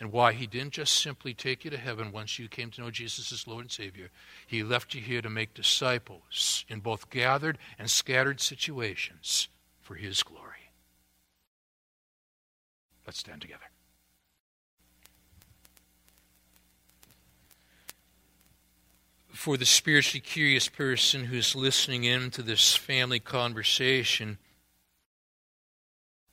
and 0.01 0.11
why 0.11 0.33
he 0.33 0.47
didn't 0.47 0.73
just 0.73 0.95
simply 0.95 1.31
take 1.31 1.63
you 1.63 1.69
to 1.69 1.77
heaven 1.77 2.11
once 2.11 2.39
you 2.39 2.47
came 2.47 2.71
to 2.71 2.81
know 2.81 2.89
Jesus 2.89 3.31
as 3.31 3.45
Lord 3.45 3.65
and 3.65 3.71
Savior. 3.71 4.09
He 4.47 4.63
left 4.63 4.95
you 4.95 5.01
here 5.01 5.21
to 5.21 5.29
make 5.29 5.53
disciples 5.53 6.65
in 6.67 6.79
both 6.79 7.11
gathered 7.11 7.59
and 7.77 7.87
scattered 7.87 8.41
situations 8.41 9.47
for 9.79 9.93
his 9.93 10.23
glory. 10.23 10.71
Let's 13.05 13.19
stand 13.19 13.41
together. 13.41 13.61
For 19.29 19.55
the 19.55 19.65
spiritually 19.67 20.21
curious 20.21 20.67
person 20.67 21.25
who's 21.25 21.55
listening 21.55 22.05
in 22.05 22.31
to 22.31 22.41
this 22.41 22.75
family 22.75 23.19
conversation 23.19 24.39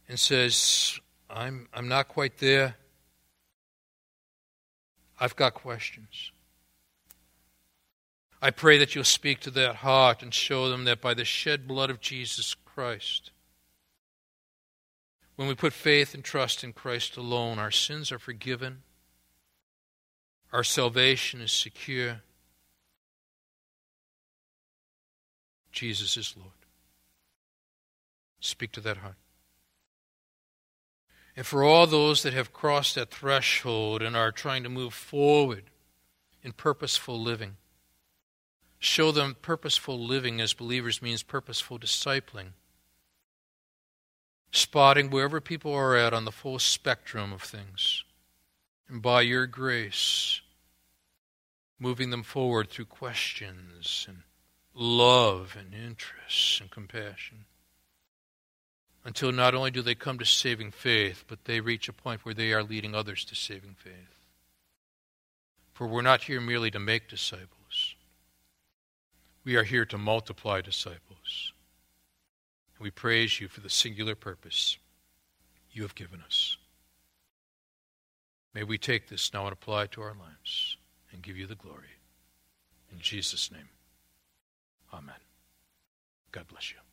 and 0.08 0.18
says, 0.18 0.98
I'm, 1.28 1.68
I'm 1.74 1.88
not 1.88 2.08
quite 2.08 2.38
there. 2.38 2.76
I've 5.20 5.36
got 5.36 5.54
questions. 5.54 6.32
I 8.40 8.50
pray 8.50 8.78
that 8.78 8.94
you'll 8.94 9.04
speak 9.04 9.40
to 9.40 9.50
that 9.52 9.76
heart 9.76 10.22
and 10.22 10.32
show 10.32 10.68
them 10.68 10.84
that 10.84 11.00
by 11.00 11.14
the 11.14 11.24
shed 11.24 11.66
blood 11.66 11.90
of 11.90 12.00
Jesus 12.00 12.54
Christ, 12.64 13.32
when 15.34 15.48
we 15.48 15.54
put 15.54 15.72
faith 15.72 16.14
and 16.14 16.22
trust 16.22 16.62
in 16.62 16.72
Christ 16.72 17.16
alone, 17.16 17.58
our 17.58 17.70
sins 17.70 18.12
are 18.12 18.18
forgiven, 18.18 18.82
our 20.52 20.64
salvation 20.64 21.40
is 21.40 21.52
secure. 21.52 22.20
Jesus 25.72 26.16
is 26.16 26.34
Lord. 26.36 26.50
Speak 28.40 28.72
to 28.72 28.80
that 28.80 28.98
heart. 28.98 29.16
And 31.38 31.46
for 31.46 31.62
all 31.62 31.86
those 31.86 32.24
that 32.24 32.32
have 32.34 32.52
crossed 32.52 32.96
that 32.96 33.12
threshold 33.12 34.02
and 34.02 34.16
are 34.16 34.32
trying 34.32 34.64
to 34.64 34.68
move 34.68 34.92
forward 34.92 35.70
in 36.42 36.50
purposeful 36.50 37.22
living, 37.22 37.58
show 38.80 39.12
them 39.12 39.36
purposeful 39.40 40.04
living 40.04 40.40
as 40.40 40.52
believers 40.52 41.00
means 41.00 41.22
purposeful 41.22 41.78
discipling. 41.78 42.54
Spotting 44.50 45.10
wherever 45.10 45.40
people 45.40 45.72
are 45.72 45.94
at 45.94 46.12
on 46.12 46.24
the 46.24 46.32
full 46.32 46.58
spectrum 46.58 47.32
of 47.32 47.42
things. 47.42 48.02
And 48.88 49.00
by 49.00 49.20
your 49.20 49.46
grace, 49.46 50.40
moving 51.78 52.10
them 52.10 52.24
forward 52.24 52.68
through 52.68 52.86
questions 52.86 54.06
and 54.08 54.22
love 54.74 55.56
and 55.56 55.72
interest 55.72 56.60
and 56.60 56.68
compassion 56.68 57.44
until 59.04 59.32
not 59.32 59.54
only 59.54 59.70
do 59.70 59.82
they 59.82 59.94
come 59.94 60.18
to 60.18 60.24
saving 60.24 60.70
faith, 60.70 61.24
but 61.28 61.44
they 61.44 61.60
reach 61.60 61.88
a 61.88 61.92
point 61.92 62.24
where 62.24 62.34
they 62.34 62.52
are 62.52 62.62
leading 62.62 62.94
others 62.94 63.24
to 63.26 63.34
saving 63.34 63.74
faith. 63.78 64.18
For 65.72 65.86
we're 65.86 66.02
not 66.02 66.22
here 66.22 66.40
merely 66.40 66.70
to 66.72 66.78
make 66.78 67.08
disciples, 67.08 67.94
we 69.44 69.56
are 69.56 69.62
here 69.64 69.86
to 69.86 69.96
multiply 69.96 70.60
disciples. 70.60 71.52
And 72.76 72.84
we 72.84 72.90
praise 72.90 73.40
you 73.40 73.48
for 73.48 73.60
the 73.60 73.70
singular 73.70 74.14
purpose 74.14 74.76
you 75.72 75.82
have 75.82 75.94
given 75.94 76.20
us. 76.20 76.58
May 78.54 78.62
we 78.62 78.76
take 78.76 79.08
this 79.08 79.32
now 79.32 79.44
and 79.44 79.52
apply 79.52 79.84
it 79.84 79.92
to 79.92 80.02
our 80.02 80.14
lives 80.14 80.76
and 81.12 81.22
give 81.22 81.36
you 81.36 81.46
the 81.46 81.54
glory. 81.54 81.96
In 82.92 82.98
Jesus' 82.98 83.50
name, 83.50 83.68
amen. 84.92 85.14
God 86.32 86.46
bless 86.48 86.72
you. 86.72 86.87